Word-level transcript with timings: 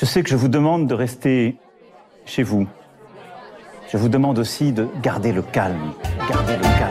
Je 0.00 0.06
sais 0.06 0.22
que 0.22 0.30
je 0.30 0.36
vous 0.36 0.48
demande 0.48 0.86
de 0.86 0.94
rester 0.94 1.56
chez 2.24 2.42
vous. 2.42 2.66
Je 3.92 3.98
vous 3.98 4.08
demande 4.08 4.38
aussi 4.38 4.72
de 4.72 4.88
garder 5.02 5.30
le 5.30 5.42
calme. 5.42 5.92
Garder 6.26 6.56
le 6.56 6.62
calme. 6.62 6.90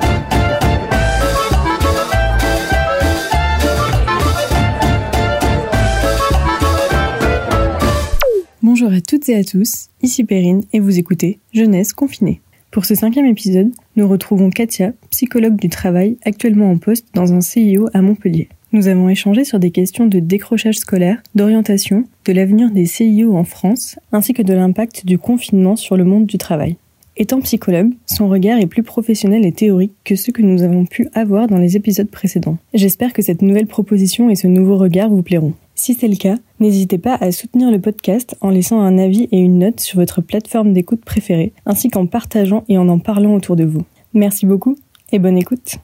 Bonjour 8.61 8.93
à 8.93 9.01
toutes 9.01 9.27
et 9.29 9.35
à 9.35 9.43
tous, 9.43 9.87
ici 10.03 10.23
Perrine 10.23 10.61
et 10.71 10.79
vous 10.79 10.99
écoutez 10.99 11.39
Jeunesse 11.51 11.93
confinée. 11.93 12.41
Pour 12.69 12.85
ce 12.85 12.93
cinquième 12.93 13.25
épisode, 13.25 13.71
nous 13.95 14.07
retrouvons 14.07 14.51
Katia, 14.51 14.93
psychologue 15.09 15.55
du 15.55 15.69
travail, 15.69 16.19
actuellement 16.25 16.69
en 16.69 16.77
poste 16.77 17.07
dans 17.15 17.33
un 17.33 17.41
CIO 17.41 17.89
à 17.95 18.03
Montpellier. 18.03 18.49
Nous 18.71 18.87
avons 18.87 19.09
échangé 19.09 19.45
sur 19.45 19.59
des 19.59 19.71
questions 19.71 20.05
de 20.05 20.19
décrochage 20.19 20.77
scolaire, 20.77 21.23
d'orientation, 21.33 22.03
de 22.25 22.33
l'avenir 22.33 22.69
des 22.69 22.85
CIO 22.85 23.35
en 23.35 23.43
France, 23.43 23.97
ainsi 24.11 24.33
que 24.33 24.43
de 24.43 24.53
l'impact 24.53 25.07
du 25.07 25.17
confinement 25.17 25.75
sur 25.75 25.97
le 25.97 26.03
monde 26.03 26.27
du 26.27 26.37
travail. 26.37 26.75
Étant 27.17 27.41
psychologue, 27.41 27.91
son 28.05 28.29
regard 28.29 28.59
est 28.59 28.67
plus 28.67 28.83
professionnel 28.83 29.43
et 29.43 29.51
théorique 29.51 29.93
que 30.05 30.15
ceux 30.15 30.31
que 30.31 30.43
nous 30.43 30.61
avons 30.61 30.85
pu 30.85 31.09
avoir 31.15 31.47
dans 31.47 31.57
les 31.57 31.77
épisodes 31.77 32.09
précédents. 32.09 32.57
J'espère 32.75 33.11
que 33.11 33.23
cette 33.23 33.41
nouvelle 33.41 33.65
proposition 33.65 34.29
et 34.29 34.35
ce 34.35 34.45
nouveau 34.45 34.77
regard 34.77 35.09
vous 35.09 35.23
plairont. 35.23 35.53
Si 35.73 35.95
c'est 35.95 36.07
le 36.07 36.15
cas, 36.15 36.35
n'hésitez 36.59 36.99
pas 36.99 37.15
à 37.15 37.31
soutenir 37.31 37.71
le 37.71 37.81
podcast 37.81 38.37
en 38.39 38.51
laissant 38.51 38.81
un 38.81 38.99
avis 38.99 39.27
et 39.31 39.39
une 39.39 39.59
note 39.59 39.79
sur 39.79 39.99
votre 39.99 40.21
plateforme 40.21 40.73
d'écoute 40.73 41.03
préférée, 41.03 41.53
ainsi 41.65 41.89
qu'en 41.89 42.05
partageant 42.05 42.63
et 42.69 42.77
en 42.77 42.87
en 42.87 42.99
parlant 42.99 43.33
autour 43.33 43.55
de 43.55 43.65
vous. 43.65 43.83
Merci 44.13 44.45
beaucoup 44.45 44.77
et 45.11 45.17
bonne 45.17 45.39
écoute. 45.39 45.77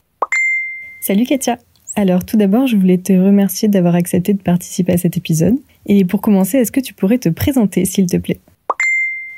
Salut 1.02 1.26
Katia 1.26 1.58
alors 1.96 2.26
tout 2.26 2.38
d'abord, 2.38 2.68
je 2.68 2.76
voulais 2.76 2.98
te 2.98 3.14
remercier 3.14 3.68
d'avoir 3.68 3.96
accepté 3.96 4.34
de 4.34 4.42
participer 4.42 4.94
à 4.94 4.98
cet 4.98 5.18
épisode. 5.18 5.56
Et 5.86 6.04
pour 6.06 6.22
commencer, 6.22 6.58
est-ce 6.58 6.72
que 6.72 6.80
tu 6.80 6.94
pourrais 6.94 7.20
te 7.20 7.30
présenter, 7.30 7.86
s'il 7.86 8.08
te 8.08 8.18
plaît? 8.18 8.40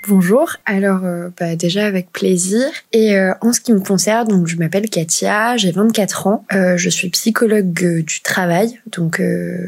Bonjour, 0.09 0.53
alors 0.65 1.03
euh, 1.03 1.27
bah, 1.37 1.57
déjà 1.57 1.85
avec 1.85 2.13
plaisir. 2.13 2.63
Et 2.93 3.17
euh, 3.17 3.33
en 3.41 3.51
ce 3.51 3.59
qui 3.59 3.73
me 3.73 3.81
concerne, 3.81 4.29
donc 4.29 4.47
je 4.47 4.55
m'appelle 4.55 4.89
Katia, 4.89 5.57
j'ai 5.57 5.71
24 5.71 6.27
ans, 6.27 6.45
euh, 6.53 6.77
je 6.77 6.89
suis 6.89 7.09
psychologue 7.09 7.73
du 7.73 8.21
travail, 8.21 8.79
donc 8.89 9.21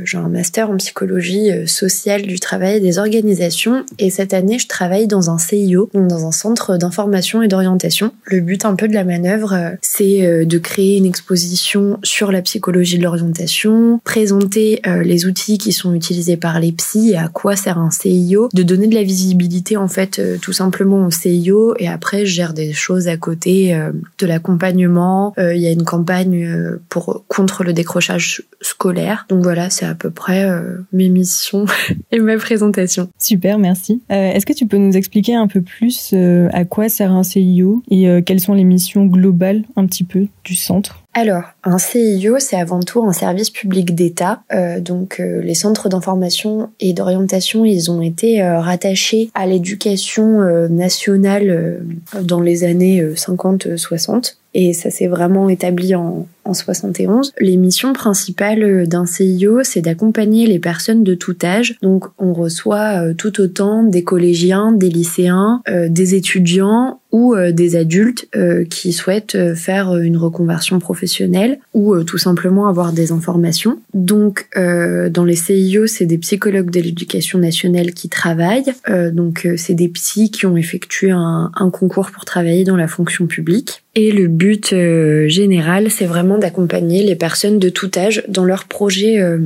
j'ai 0.05 0.17
un 0.17 0.29
master 0.29 0.69
en 0.69 0.77
psychologie 0.77 1.49
sociale 1.67 2.21
du 2.21 2.39
travail 2.39 2.77
et 2.77 2.79
des 2.79 2.99
organisations. 2.99 3.83
Et 3.97 4.09
cette 4.09 4.33
année, 4.33 4.59
je 4.59 4.67
travaille 4.67 5.07
dans 5.07 5.29
un 5.29 5.37
CIO, 5.37 5.89
donc 5.93 6.07
dans 6.07 6.25
un 6.25 6.31
centre 6.31 6.77
d'information 6.77 7.41
et 7.41 7.49
d'orientation. 7.49 8.13
Le 8.23 8.39
but 8.39 8.63
un 8.63 8.75
peu 8.75 8.87
de 8.87 8.93
la 8.93 9.03
manœuvre, 9.03 9.75
c'est 9.81 10.45
de 10.45 10.57
créer 10.57 10.97
une 10.97 11.05
exposition 11.05 11.99
sur 12.03 12.31
la 12.31 12.41
psychologie 12.41 12.97
de 12.97 13.03
l'orientation, 13.03 13.99
présenter 14.05 14.81
les 15.03 15.25
outils 15.25 15.57
qui 15.57 15.73
sont 15.73 15.93
utilisés 15.93 16.37
par 16.37 16.61
les 16.61 16.71
psys 16.71 17.11
et 17.11 17.17
à 17.17 17.27
quoi 17.27 17.57
sert 17.57 17.77
un 17.77 17.91
CIO, 17.91 18.47
de 18.53 18.63
donner 18.63 18.87
de 18.87 18.95
la 18.95 19.03
visibilité 19.03 19.75
en 19.75 19.87
fait 19.87 20.21
euh, 20.28 20.28
tout 20.37 20.53
simplement 20.53 21.05
au 21.05 21.11
CIO 21.11 21.75
et 21.77 21.87
après 21.87 22.25
je 22.25 22.33
gère 22.33 22.53
des 22.53 22.73
choses 22.73 23.07
à 23.07 23.17
côté 23.17 23.73
euh, 23.73 23.91
de 24.17 24.25
l'accompagnement. 24.25 25.33
Euh, 25.37 25.55
il 25.55 25.61
y 25.61 25.67
a 25.67 25.71
une 25.71 25.83
campagne 25.83 26.77
pour 26.89 27.23
contre 27.27 27.63
le 27.63 27.73
décrochage 27.73 28.43
scolaire. 28.61 29.25
Donc 29.29 29.43
voilà, 29.43 29.69
c'est 29.69 29.85
à 29.85 29.95
peu 29.95 30.09
près 30.09 30.49
mes 30.93 31.09
missions 31.09 31.65
et 32.11 32.19
ma 32.19 32.37
présentation. 32.37 33.09
Super, 33.17 33.57
merci. 33.57 34.01
Est-ce 34.09 34.45
que 34.45 34.53
tu 34.53 34.67
peux 34.67 34.77
nous 34.77 34.95
expliquer 34.95 35.35
un 35.35 35.47
peu 35.47 35.61
plus 35.61 36.13
à 36.51 36.65
quoi 36.65 36.89
sert 36.89 37.11
un 37.11 37.23
CIO 37.23 37.83
et 37.89 38.21
quelles 38.23 38.39
sont 38.39 38.53
les 38.53 38.63
missions 38.63 39.05
globales 39.05 39.63
un 39.75 39.85
petit 39.85 40.03
peu 40.03 40.27
du 40.43 40.55
centre? 40.55 41.03
Alors, 41.15 41.43
un 41.63 41.79
CIO, 41.79 42.37
c'est 42.37 42.55
avant 42.55 42.81
tout 42.81 43.03
un 43.03 43.13
service 43.13 43.49
public 43.49 43.95
d'État. 43.95 44.43
Euh, 44.53 44.79
donc, 44.79 45.19
euh, 45.19 45.41
les 45.41 45.55
centres 45.55 45.89
d'information 45.89 46.69
et 46.79 46.93
d'orientation, 46.93 47.65
ils 47.65 47.89
ont 47.89 48.01
été 48.01 48.43
euh, 48.43 48.59
rattachés 48.59 49.31
à 49.33 49.47
l'éducation 49.47 50.39
nationale 50.69 51.81
dans 52.21 52.41
les 52.41 52.63
années 52.63 53.03
50-60 53.03 54.35
et 54.53 54.73
ça 54.73 54.89
s'est 54.89 55.07
vraiment 55.07 55.49
établi 55.49 55.95
en, 55.95 56.27
en 56.49 56.53
71. 56.53 57.33
Les 57.39 57.57
missions 57.57 57.93
principales 57.93 58.87
d'un 58.87 59.05
CIO, 59.05 59.63
c'est 59.63 59.81
d'accompagner 59.81 60.47
les 60.47 60.59
personnes 60.59 61.03
de 61.03 61.13
tout 61.13 61.37
âge. 61.43 61.77
Donc 61.81 62.05
on 62.17 62.33
reçoit 62.33 63.03
euh, 63.03 63.13
tout 63.13 63.39
autant 63.39 63.83
des 63.83 64.03
collégiens, 64.03 64.71
des 64.71 64.89
lycéens, 64.89 65.61
euh, 65.69 65.87
des 65.89 66.15
étudiants 66.15 66.99
ou 67.11 67.33
euh, 67.33 67.51
des 67.51 67.75
adultes 67.75 68.27
qui 68.69 68.93
souhaitent 68.93 69.55
faire 69.55 69.95
une 69.95 70.17
reconversion 70.17 70.79
professionnelle 70.79 71.59
ou 71.73 72.03
tout 72.03 72.17
simplement 72.17 72.67
avoir 72.67 72.93
des 72.93 73.11
informations. 73.11 73.79
Donc 73.93 74.47
dans 74.55 75.25
les 75.25 75.35
CIO, 75.35 75.87
c'est 75.87 76.05
des 76.05 76.17
psychologues 76.17 76.69
de 76.69 76.79
l'éducation 76.79 77.39
nationale 77.39 77.93
qui 77.93 78.09
travaillent. 78.09 78.71
donc 79.11 79.47
c'est 79.57 79.73
des 79.73 79.87
psys 79.89 80.31
qui 80.31 80.45
ont 80.45 80.55
effectué 80.55 81.11
un, 81.11 81.51
un 81.55 81.69
concours 81.69 82.11
pour 82.11 82.25
travailler 82.25 82.63
dans 82.63 82.77
la 82.77 82.87
fonction 82.87 83.27
publique. 83.27 83.83
Et 84.01 84.13
le 84.13 84.27
but 84.27 84.71
euh, 84.71 85.27
général, 85.27 85.91
c'est 85.91 86.05
vraiment 86.05 86.37
d'accompagner 86.39 87.03
les 87.03 87.15
personnes 87.15 87.59
de 87.59 87.69
tout 87.69 87.91
âge 87.95 88.23
dans 88.27 88.43
leur 88.43 88.65
projet 88.65 89.19
euh, 89.19 89.37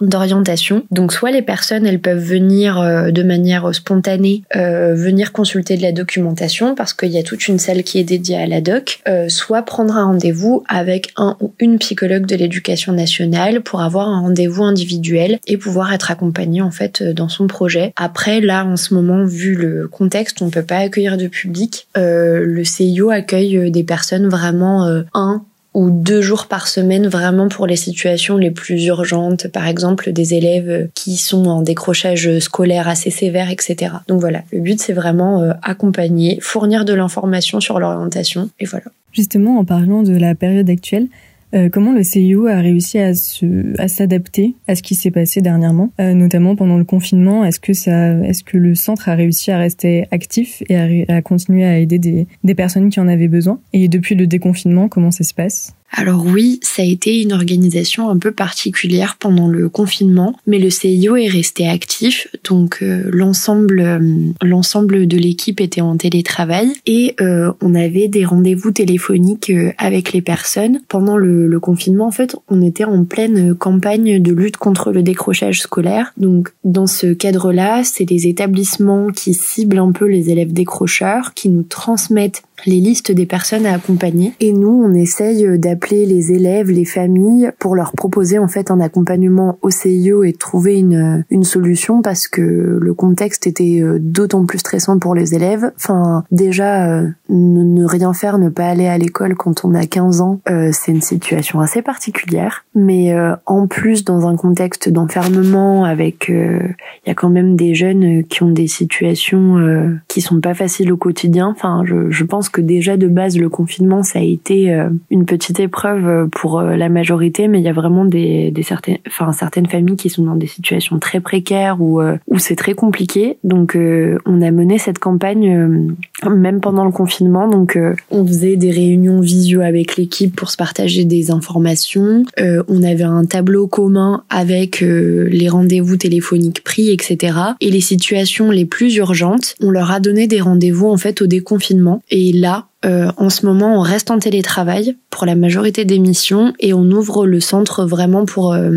d'orientation. 0.00 0.84
Donc 0.90 1.12
soit 1.12 1.30
les 1.30 1.42
personnes, 1.42 1.86
elles 1.86 2.00
peuvent 2.00 2.22
venir 2.22 2.80
euh, 2.80 3.10
de 3.10 3.22
manière 3.22 3.74
spontanée, 3.74 4.42
venir 4.54 5.32
consulter 5.32 5.76
de 5.76 5.82
la 5.82 5.92
documentation 5.92 6.74
parce 6.74 6.94
qu'il 6.94 7.10
y 7.10 7.18
a 7.18 7.22
toute 7.22 7.48
une 7.48 7.58
salle 7.58 7.82
qui 7.82 7.98
est 7.98 8.04
dédiée 8.04 8.36
à 8.36 8.46
la 8.46 8.60
doc, 8.60 9.00
soit 9.28 9.62
prendre 9.62 9.96
un 9.96 10.04
rendez-vous 10.04 10.64
avec 10.68 11.12
un 11.16 11.36
ou 11.40 11.52
une 11.58 11.78
psychologue 11.78 12.26
de 12.26 12.36
l'éducation 12.36 12.92
nationale 12.92 13.62
pour 13.62 13.82
avoir 13.82 14.08
un 14.08 14.20
rendez-vous 14.20 14.62
individuel 14.62 15.38
et 15.46 15.56
pouvoir 15.56 15.92
être 15.92 16.10
accompagné 16.10 16.62
en 16.62 16.70
fait 16.70 17.02
dans 17.02 17.28
son 17.28 17.46
projet. 17.46 17.92
Après, 17.96 18.40
là, 18.40 18.64
en 18.64 18.76
ce 18.76 18.94
moment, 18.94 19.24
vu 19.24 19.54
le 19.54 19.88
contexte, 19.88 20.42
on 20.42 20.50
peut 20.50 20.62
pas 20.62 20.78
accueillir 20.78 21.16
de 21.16 21.26
public. 21.26 21.88
le 21.96 22.62
CIO 22.64 23.10
accueille 23.10 23.70
des 23.70 23.84
personnes 23.84 24.28
vraiment 24.28 24.86
euh, 24.86 25.02
un 25.14 25.44
ou 25.74 25.90
deux 25.90 26.20
jours 26.20 26.46
par 26.46 26.68
semaine 26.68 27.06
vraiment 27.06 27.48
pour 27.48 27.66
les 27.66 27.76
situations 27.76 28.36
les 28.36 28.50
plus 28.50 28.84
urgentes, 28.86 29.48
par 29.48 29.66
exemple 29.66 30.12
des 30.12 30.34
élèves 30.34 30.88
qui 30.94 31.16
sont 31.16 31.46
en 31.46 31.62
décrochage 31.62 32.38
scolaire 32.40 32.88
assez 32.88 33.10
sévère, 33.10 33.50
etc. 33.50 33.94
Donc 34.08 34.20
voilà, 34.20 34.42
le 34.52 34.60
but 34.60 34.80
c'est 34.80 34.92
vraiment 34.92 35.42
euh, 35.42 35.52
accompagner, 35.62 36.38
fournir 36.40 36.84
de 36.84 36.92
l'information 36.92 37.60
sur 37.60 37.78
l'orientation 37.80 38.50
et 38.60 38.66
voilà. 38.66 38.84
Justement, 39.12 39.58
en 39.58 39.64
parlant 39.64 40.02
de 40.02 40.16
la 40.16 40.34
période 40.34 40.70
actuelle, 40.70 41.08
euh, 41.54 41.68
comment 41.68 41.92
le 41.92 42.02
CIO 42.02 42.46
a 42.46 42.56
réussi 42.56 42.98
à 42.98 43.14
se 43.14 43.78
à 43.80 43.88
s'adapter 43.88 44.54
à 44.68 44.74
ce 44.74 44.82
qui 44.82 44.94
s'est 44.94 45.10
passé 45.10 45.40
dernièrement, 45.40 45.90
euh, 46.00 46.14
notamment 46.14 46.56
pendant 46.56 46.78
le 46.78 46.84
confinement 46.84 47.44
Est-ce 47.44 47.60
que 47.60 47.72
ça, 47.72 48.12
est-ce 48.20 48.42
que 48.42 48.56
le 48.56 48.74
centre 48.74 49.08
a 49.08 49.14
réussi 49.14 49.50
à 49.50 49.58
rester 49.58 50.06
actif 50.10 50.62
et 50.68 50.76
à, 50.76 51.14
à 51.16 51.22
continuer 51.22 51.64
à 51.64 51.78
aider 51.78 51.98
des, 51.98 52.26
des 52.44 52.54
personnes 52.54 52.90
qui 52.90 53.00
en 53.00 53.08
avaient 53.08 53.28
besoin? 53.28 53.60
Et 53.72 53.88
depuis 53.88 54.14
le 54.14 54.26
déconfinement, 54.26 54.88
comment 54.88 55.10
ça 55.10 55.24
se 55.24 55.34
passe? 55.34 55.74
Alors 55.92 56.24
oui, 56.24 56.58
ça 56.62 56.82
a 56.82 56.86
été 56.86 57.20
une 57.20 57.34
organisation 57.34 58.08
un 58.08 58.16
peu 58.16 58.32
particulière 58.32 59.16
pendant 59.18 59.46
le 59.46 59.68
confinement, 59.68 60.34
mais 60.46 60.58
le 60.58 60.70
CIO 60.70 61.16
est 61.16 61.28
resté 61.28 61.68
actif, 61.68 62.28
donc 62.44 62.78
euh, 62.82 63.02
l'ensemble 63.12 63.80
euh, 63.80 63.98
l'ensemble 64.42 65.06
de 65.06 65.18
l'équipe 65.18 65.60
était 65.60 65.82
en 65.82 65.96
télétravail 65.98 66.72
et 66.86 67.14
euh, 67.20 67.52
on 67.60 67.74
avait 67.74 68.08
des 68.08 68.24
rendez-vous 68.24 68.70
téléphoniques 68.70 69.52
avec 69.76 70.12
les 70.12 70.22
personnes 70.22 70.80
pendant 70.88 71.18
le, 71.18 71.46
le, 71.46 71.60
confinement. 71.60 72.06
En 72.06 72.10
fait, 72.10 72.36
on 72.48 72.62
était 72.62 72.84
en 72.84 73.04
pleine 73.04 73.54
campagne 73.54 74.20
de 74.20 74.32
lutte 74.32 74.56
contre 74.56 74.92
le 74.92 75.02
décrochage 75.02 75.60
scolaire. 75.60 76.14
Donc 76.16 76.52
dans 76.64 76.86
ce 76.86 77.12
cadre-là, 77.12 77.84
c'est 77.84 78.04
des 78.04 78.26
établissements 78.26 79.08
qui 79.08 79.34
ciblent 79.34 79.78
un 79.78 79.92
peu 79.92 80.06
les 80.06 80.30
élèves 80.30 80.52
décrocheurs, 80.54 81.34
qui 81.34 81.50
nous 81.50 81.62
transmettent 81.62 82.42
les 82.66 82.80
listes 82.80 83.12
des 83.12 83.26
personnes 83.26 83.66
à 83.66 83.74
accompagner. 83.74 84.32
Et 84.40 84.52
nous, 84.52 84.82
on 84.84 84.94
essaye 84.94 85.58
d'appeler 85.58 86.06
les 86.06 86.32
élèves, 86.32 86.70
les 86.70 86.84
familles, 86.84 87.50
pour 87.58 87.74
leur 87.74 87.92
proposer 87.92 88.38
en 88.38 88.48
fait 88.48 88.70
un 88.70 88.80
accompagnement 88.80 89.58
au 89.62 89.70
CIO 89.70 90.24
et 90.24 90.32
trouver 90.32 90.78
une, 90.78 91.24
une 91.30 91.44
solution 91.44 92.02
parce 92.02 92.28
que 92.28 92.78
le 92.80 92.94
contexte 92.94 93.46
était 93.46 93.80
euh, 93.80 93.98
d'autant 94.00 94.44
plus 94.46 94.58
stressant 94.58 94.98
pour 94.98 95.14
les 95.14 95.34
élèves. 95.34 95.72
Enfin, 95.76 96.24
déjà, 96.30 96.88
euh, 96.88 97.08
ne, 97.28 97.84
rien 97.84 98.12
faire, 98.12 98.38
ne 98.38 98.48
pas 98.48 98.66
aller 98.66 98.86
à 98.86 98.98
l'école 98.98 99.34
quand 99.34 99.64
on 99.64 99.74
a 99.74 99.86
15 99.86 100.20
ans, 100.20 100.40
euh, 100.50 100.70
c'est 100.72 100.92
une 100.92 101.00
situation 101.00 101.60
assez 101.60 101.82
particulière. 101.82 102.64
Mais 102.74 103.14
en 103.46 103.66
plus, 103.66 104.04
dans 104.04 104.26
un 104.26 104.36
contexte 104.36 104.88
d'enfermement 104.88 105.84
avec, 105.84 106.28
il 106.28 106.74
y 107.06 107.10
a 107.10 107.14
quand 107.14 107.28
même 107.28 107.54
des 107.54 107.74
jeunes 107.74 108.24
qui 108.24 108.42
ont 108.42 108.50
des 108.50 108.66
situations 108.66 109.98
qui 110.08 110.20
sont 110.20 110.40
pas 110.40 110.54
faciles 110.54 110.90
au 110.90 110.96
quotidien. 110.96 111.48
Enfin, 111.48 111.82
je, 111.84 112.10
je 112.10 112.24
pense 112.24 112.48
que 112.52 112.60
déjà 112.60 112.96
de 112.96 113.08
base 113.08 113.38
le 113.38 113.48
confinement 113.48 114.02
ça 114.02 114.18
a 114.18 114.22
été 114.22 114.72
une 115.10 115.24
petite 115.24 115.60
épreuve 115.60 116.28
pour 116.30 116.60
la 116.62 116.88
majorité, 116.88 117.48
mais 117.48 117.60
il 117.60 117.64
y 117.64 117.68
a 117.68 117.72
vraiment 117.72 118.04
des, 118.04 118.50
des 118.50 118.62
certaines, 118.62 118.98
enfin 119.06 119.32
certaines 119.32 119.66
familles 119.66 119.96
qui 119.96 120.10
sont 120.10 120.24
dans 120.24 120.36
des 120.36 120.46
situations 120.46 120.98
très 120.98 121.20
précaires 121.20 121.80
où 121.80 122.00
où 122.28 122.38
c'est 122.38 122.56
très 122.56 122.74
compliqué. 122.74 123.38
Donc 123.44 123.76
on 123.76 124.42
a 124.42 124.50
mené 124.50 124.78
cette 124.78 124.98
campagne 124.98 125.94
même 126.28 126.60
pendant 126.60 126.84
le 126.84 126.92
confinement. 126.92 127.48
Donc 127.48 127.78
on 128.10 128.26
faisait 128.26 128.56
des 128.56 128.70
réunions 128.70 129.20
visio 129.20 129.60
avec 129.60 129.96
l'équipe 129.96 130.34
pour 130.34 130.50
se 130.50 130.56
partager 130.56 131.04
des 131.04 131.30
informations. 131.30 132.24
on 132.38 132.82
avait 132.82 133.02
un 133.02 133.24
tableau 133.24 133.66
commun 133.66 134.24
avec 134.30 134.80
les 134.80 135.48
rendez-vous 135.48 135.96
téléphoniques 135.96 136.62
pris, 136.64 136.90
etc. 136.90 137.38
Et 137.60 137.70
les 137.70 137.80
situations 137.80 138.50
les 138.50 138.64
plus 138.64 138.96
urgentes, 138.96 139.54
on 139.60 139.70
leur 139.70 139.90
a 139.90 140.00
donné 140.00 140.26
des 140.26 140.40
rendez-vous 140.40 140.88
en 140.88 140.96
fait 140.96 141.22
au 141.22 141.26
déconfinement. 141.26 142.02
Et 142.10 142.32
là, 142.42 142.68
euh, 142.84 143.10
en 143.16 143.30
ce 143.30 143.46
moment, 143.46 143.78
on 143.78 143.80
reste 143.80 144.10
en 144.10 144.18
télétravail 144.18 144.96
pour 145.10 145.24
la 145.24 145.34
majorité 145.34 145.84
des 145.84 145.98
missions 145.98 146.52
et 146.58 146.72
on 146.72 146.84
ouvre 146.90 147.26
le 147.26 147.38
centre 147.38 147.84
vraiment 147.84 148.24
pour 148.24 148.54
euh, 148.54 148.70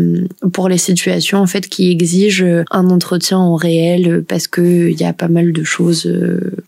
pour 0.52 0.68
les 0.68 0.78
situations 0.78 1.38
en 1.38 1.46
fait 1.46 1.66
qui 1.68 1.90
exigent 1.90 2.64
un 2.70 2.90
entretien 2.90 3.38
en 3.38 3.56
réel 3.56 4.24
parce 4.26 4.46
que 4.46 4.88
il 4.90 5.00
y 5.00 5.04
a 5.04 5.12
pas 5.12 5.28
mal 5.28 5.52
de 5.52 5.64
choses. 5.64 6.12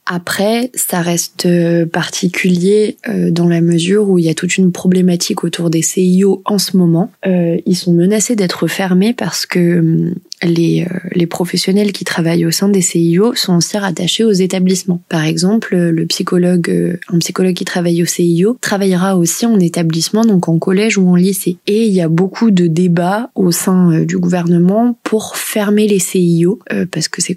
Après, 0.07 0.71
ça 0.75 1.01
reste 1.01 1.49
particulier 1.93 2.97
euh, 3.09 3.31
dans 3.31 3.47
la 3.47 3.61
mesure 3.61 4.09
où 4.09 4.19
il 4.19 4.25
y 4.25 4.31
a 4.31 4.35
toute 4.35 4.57
une 4.57 4.73
problématique 4.73 5.45
autour 5.45 5.71
des 5.71 5.83
CIO 5.83 6.43
en 6.45 6.59
ce 6.59 6.77
moment. 6.77 7.11
ils 7.25 7.77
sont 7.77 7.93
menacés 7.93 8.35
d'être 8.37 8.67
fermés 8.67 9.13
parce 9.13 9.47
que 9.47 10.13
les, 10.43 10.87
les 11.13 11.27
professionnels 11.27 11.93
qui 11.93 12.05
travaillent 12.05 12.47
au 12.47 12.51
sein 12.51 12.69
des 12.69 12.81
CIO 12.81 13.35
sont 13.35 13.57
aussi 13.57 13.77
rattachés 13.77 14.25
aux 14.25 14.33
établissements. 14.33 15.03
Par 15.09 15.25
exemple, 15.25 15.77
le 15.77 16.07
psychologue, 16.07 16.99
psychologue 17.21 17.28
qui 17.33 17.65
travaille 17.65 18.03
au 18.03 18.07
CIO 18.07 18.57
travaillera 18.61 19.17
aussi 19.17 19.47
en 19.47 19.59
établissement, 19.59 20.25
donc 20.25 20.49
en 20.49 20.59
collège 20.59 20.99
ou 20.99 21.09
en 21.09 21.15
lycée. 21.15 21.59
Et 21.67 21.87
il 21.87 21.93
y 21.93 22.01
a 22.01 22.09
beaucoup 22.09 22.51
de 22.51 22.67
débats 22.67 23.31
au 23.35 23.51
sein 23.51 23.93
euh, 23.93 24.05
du 24.05 24.19
gouvernement 24.19 24.99
pour 25.03 25.37
fermer 25.37 25.87
les 25.87 25.99
CIO 25.99 26.59
euh, 26.73 26.87
parce 26.91 27.09
que 27.09 27.23
c'est 27.23 27.37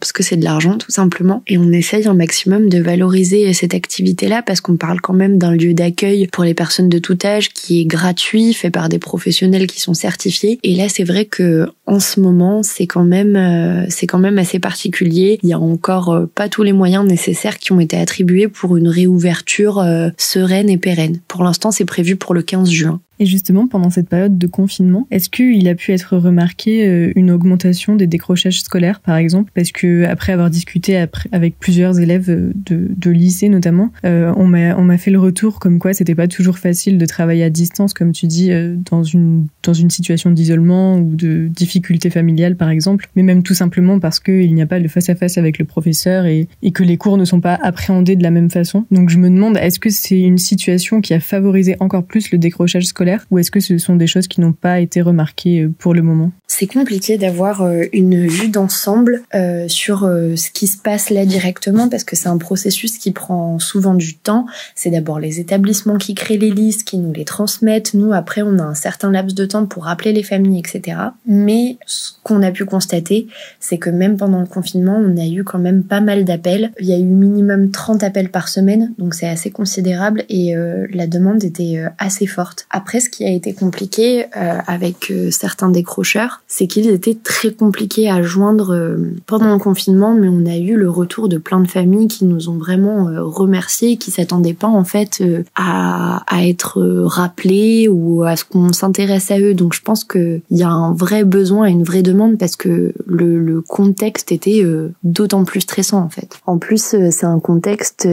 parce 0.00 0.12
que 0.12 0.22
c'est 0.22 0.36
de 0.36 0.44
l'argent 0.44 0.76
tout 0.78 0.90
simplement. 0.90 1.42
Et 1.46 1.58
on 1.58 1.70
essaye 1.70 2.06
un 2.06 2.14
maximum 2.14 2.68
de 2.68 2.80
valoriser 2.80 3.52
cette 3.52 3.74
activité-là 3.74 4.42
parce 4.42 4.60
qu'on 4.60 4.76
parle 4.76 5.00
quand 5.00 5.14
même 5.14 5.38
d'un 5.38 5.52
lieu 5.52 5.74
d'accueil 5.74 6.26
pour 6.32 6.44
les 6.44 6.54
personnes 6.54 6.88
de 6.88 6.98
tout 6.98 7.18
âge 7.24 7.50
qui 7.50 7.80
est 7.80 7.84
gratuit, 7.84 8.52
fait 8.52 8.70
par 8.70 8.88
des 8.88 8.98
professionnels 8.98 9.66
qui 9.66 9.80
sont 9.80 9.94
certifiés. 9.94 10.58
Et 10.62 10.74
là, 10.74 10.88
c'est 10.88 11.04
vrai 11.04 11.24
que 11.24 11.68
en 11.86 12.00
ce 12.00 12.20
moment, 12.20 12.62
c'est 12.62 12.86
quand 12.86 13.04
même 13.04 13.36
euh, 13.36 13.86
c'est 13.88 14.06
quand 14.06 14.18
même 14.18 14.38
assez 14.38 14.58
particulier. 14.58 15.38
Il 15.42 15.48
y 15.48 15.52
a 15.52 15.58
encore 15.58 16.26
pas 16.34 16.48
tous 16.48 16.62
les 16.62 16.72
moyens 16.72 17.04
nécessaires 17.06 17.58
qui 17.58 17.72
ont 17.72 17.80
été 17.80 17.96
attribués 17.96 18.48
pour 18.48 18.76
une 18.76 18.88
réouverture 18.88 19.16
ouverture 19.16 19.78
euh, 19.78 20.10
sereine 20.18 20.68
et 20.68 20.76
pérenne. 20.76 21.20
Pour 21.26 21.42
l'instant, 21.42 21.70
c'est 21.70 21.84
prévu 21.84 22.16
pour 22.16 22.34
le 22.34 22.42
15 22.42 22.70
juin. 22.70 23.00
Et 23.18 23.26
justement, 23.26 23.66
pendant 23.66 23.90
cette 23.90 24.08
période 24.08 24.38
de 24.38 24.46
confinement, 24.46 25.06
est-ce 25.10 25.30
qu'il 25.30 25.66
a 25.68 25.74
pu 25.74 25.92
être 25.92 26.16
remarqué 26.16 26.86
euh, 26.86 27.12
une 27.16 27.30
augmentation 27.30 27.96
des 27.96 28.06
décrochages 28.06 28.60
scolaires, 28.60 29.00
par 29.00 29.16
exemple? 29.16 29.50
Parce 29.54 29.72
que 29.72 30.04
après 30.04 30.32
avoir 30.32 30.50
discuté 30.50 30.96
avec 31.32 31.58
plusieurs 31.58 31.98
élèves 31.98 32.30
euh, 32.30 32.52
de, 32.54 33.10
lycée 33.10 33.48
notamment, 33.48 33.92
euh, 34.04 34.32
on 34.36 34.46
m'a 34.46 34.98
fait 34.98 35.10
le 35.10 35.18
retour 35.18 35.58
comme 35.58 35.78
quoi 35.78 35.94
c'était 35.94 36.14
pas 36.14 36.28
toujours 36.28 36.58
facile 36.58 36.98
de 36.98 37.06
travailler 37.06 37.44
à 37.44 37.50
distance, 37.50 37.94
comme 37.94 38.12
tu 38.12 38.26
dis, 38.26 38.50
dans 38.90 39.02
une 39.02 39.46
dans 39.62 39.72
une 39.72 39.90
situation 39.90 40.30
d'isolement 40.30 40.98
ou 40.98 41.14
de 41.14 41.48
difficulté 41.48 42.10
familiale, 42.10 42.56
par 42.56 42.68
exemple, 42.68 43.08
mais 43.16 43.22
même 43.22 43.42
tout 43.42 43.54
simplement 43.54 43.98
parce 44.00 44.20
qu'il 44.20 44.54
n'y 44.54 44.62
a 44.62 44.66
pas 44.66 44.80
de 44.80 44.88
face 44.88 45.08
à 45.08 45.14
face 45.14 45.38
avec 45.38 45.58
le 45.58 45.64
professeur 45.64 46.26
et 46.26 46.48
que 46.74 46.82
les 46.82 46.96
cours 46.96 47.16
ne 47.16 47.24
sont 47.24 47.40
pas 47.40 47.58
appréhendés 47.62 48.16
de 48.16 48.22
la 48.22 48.30
même 48.30 48.50
façon. 48.50 48.84
Donc 48.90 49.08
je 49.08 49.18
me 49.18 49.30
demande, 49.30 49.56
est-ce 49.56 49.78
que 49.78 49.90
c'est 49.90 50.20
une 50.20 50.38
situation 50.38 51.00
qui 51.00 51.14
a 51.14 51.20
favorisé 51.20 51.76
encore 51.80 52.04
plus 52.04 52.30
le 52.32 52.38
décrochage 52.38 52.86
scolaire 52.86 53.05
ou 53.30 53.38
est-ce 53.38 53.50
que 53.50 53.60
ce 53.60 53.78
sont 53.78 53.96
des 53.96 54.06
choses 54.06 54.28
qui 54.28 54.40
n'ont 54.40 54.52
pas 54.52 54.80
été 54.80 55.00
remarquées 55.00 55.62
euh, 55.62 55.72
pour 55.78 55.94
le 55.94 56.02
moment? 56.02 56.32
C'est 56.46 56.66
compliqué 56.66 57.18
d'avoir 57.18 57.62
euh, 57.62 57.82
une 57.92 58.26
vue 58.26 58.48
d'ensemble 58.48 59.22
euh, 59.34 59.68
sur 59.68 60.00
ce 60.00 60.50
qui 60.50 60.66
se 60.66 60.78
passe 60.78 61.10
là 61.10 61.26
directement 61.26 61.88
parce 61.88 62.04
que 62.04 62.16
c'est 62.16 62.28
un 62.28 62.38
processus 62.38 62.98
qui 62.98 63.12
prend 63.12 63.58
souvent 63.58 63.94
du 63.94 64.16
temps. 64.16 64.46
C'est 64.74 64.90
d'abord 64.90 65.18
les 65.18 65.40
établissements 65.40 65.98
qui 65.98 66.14
créent 66.14 66.38
les 66.38 66.50
listes, 66.50 66.84
qui 66.84 66.98
nous 66.98 67.12
les 67.12 67.24
transmettent. 67.24 67.94
Nous, 67.94 68.12
après, 68.12 68.42
on 68.42 68.58
a 68.58 68.62
un 68.62 68.74
certain 68.74 69.10
laps 69.10 69.34
de 69.34 69.44
temps 69.44 69.66
pour 69.66 69.84
rappeler 69.84 70.12
les 70.12 70.22
familles, 70.22 70.60
etc. 70.60 70.98
Mais 71.26 71.78
ce 71.86 72.12
qu'on 72.22 72.42
a 72.42 72.50
pu 72.50 72.64
constater, 72.64 73.26
c'est 73.60 73.78
que 73.78 73.90
même 73.90 74.16
pendant 74.16 74.40
le 74.40 74.46
confinement, 74.46 74.96
on 74.96 75.16
a 75.16 75.26
eu 75.26 75.44
quand 75.44 75.58
même 75.58 75.82
pas 75.82 76.00
mal 76.00 76.24
d'appels. 76.24 76.72
Il 76.80 76.86
y 76.86 76.92
a 76.92 76.98
eu 76.98 77.04
minimum 77.04 77.70
30 77.70 78.02
appels 78.02 78.30
par 78.30 78.48
semaine, 78.48 78.94
donc 78.98 79.14
c'est 79.14 79.28
assez 79.28 79.50
considérable 79.50 80.24
et 80.28 80.54
la 80.92 81.06
demande 81.06 81.44
était 81.44 81.82
assez 81.98 82.26
forte. 82.26 82.66
Après, 82.70 82.95
ce 83.00 83.08
qui 83.08 83.24
a 83.24 83.30
été 83.30 83.52
compliqué 83.52 84.26
euh, 84.36 84.58
avec 84.66 85.10
euh, 85.10 85.30
certains 85.30 85.68
décrocheurs, 85.68 86.42
c'est 86.46 86.66
qu'ils 86.66 86.88
étaient 86.88 87.16
très 87.22 87.52
compliqués 87.52 88.10
à 88.10 88.22
joindre 88.22 88.74
euh, 88.74 88.96
pendant 89.26 89.52
le 89.52 89.58
confinement, 89.58 90.14
mais 90.14 90.28
on 90.28 90.46
a 90.46 90.56
eu 90.56 90.76
le 90.76 90.90
retour 90.90 91.28
de 91.28 91.38
plein 91.38 91.60
de 91.60 91.68
familles 91.68 92.08
qui 92.08 92.24
nous 92.24 92.48
ont 92.48 92.56
vraiment 92.56 93.08
remerciés, 93.18 93.96
qui 93.96 94.10
s'attendaient 94.10 94.54
pas 94.54 94.68
en 94.68 94.84
fait 94.84 95.22
à, 95.54 96.22
à 96.26 96.46
être 96.46 96.82
rappelés 97.04 97.88
ou 97.88 98.22
à 98.22 98.36
ce 98.36 98.44
qu'on 98.44 98.72
s'intéresse 98.72 99.30
à 99.30 99.38
eux. 99.38 99.54
Donc 99.54 99.74
je 99.74 99.82
pense 99.82 100.04
qu'il 100.04 100.42
y 100.50 100.62
a 100.62 100.70
un 100.70 100.92
vrai 100.92 101.24
besoin 101.24 101.66
et 101.66 101.72
une 101.72 101.84
vraie 101.84 102.02
demande 102.02 102.38
parce 102.38 102.56
que 102.56 102.92
le, 103.06 103.38
le 103.38 103.60
contexte 103.60 104.32
était 104.32 104.64
d'autant 105.02 105.44
plus 105.44 105.62
stressant 105.62 106.02
en 106.02 106.08
fait. 106.08 106.38
En 106.46 106.58
plus, 106.58 106.96
c'est 107.10 107.26
un 107.26 107.40
contexte 107.40 108.08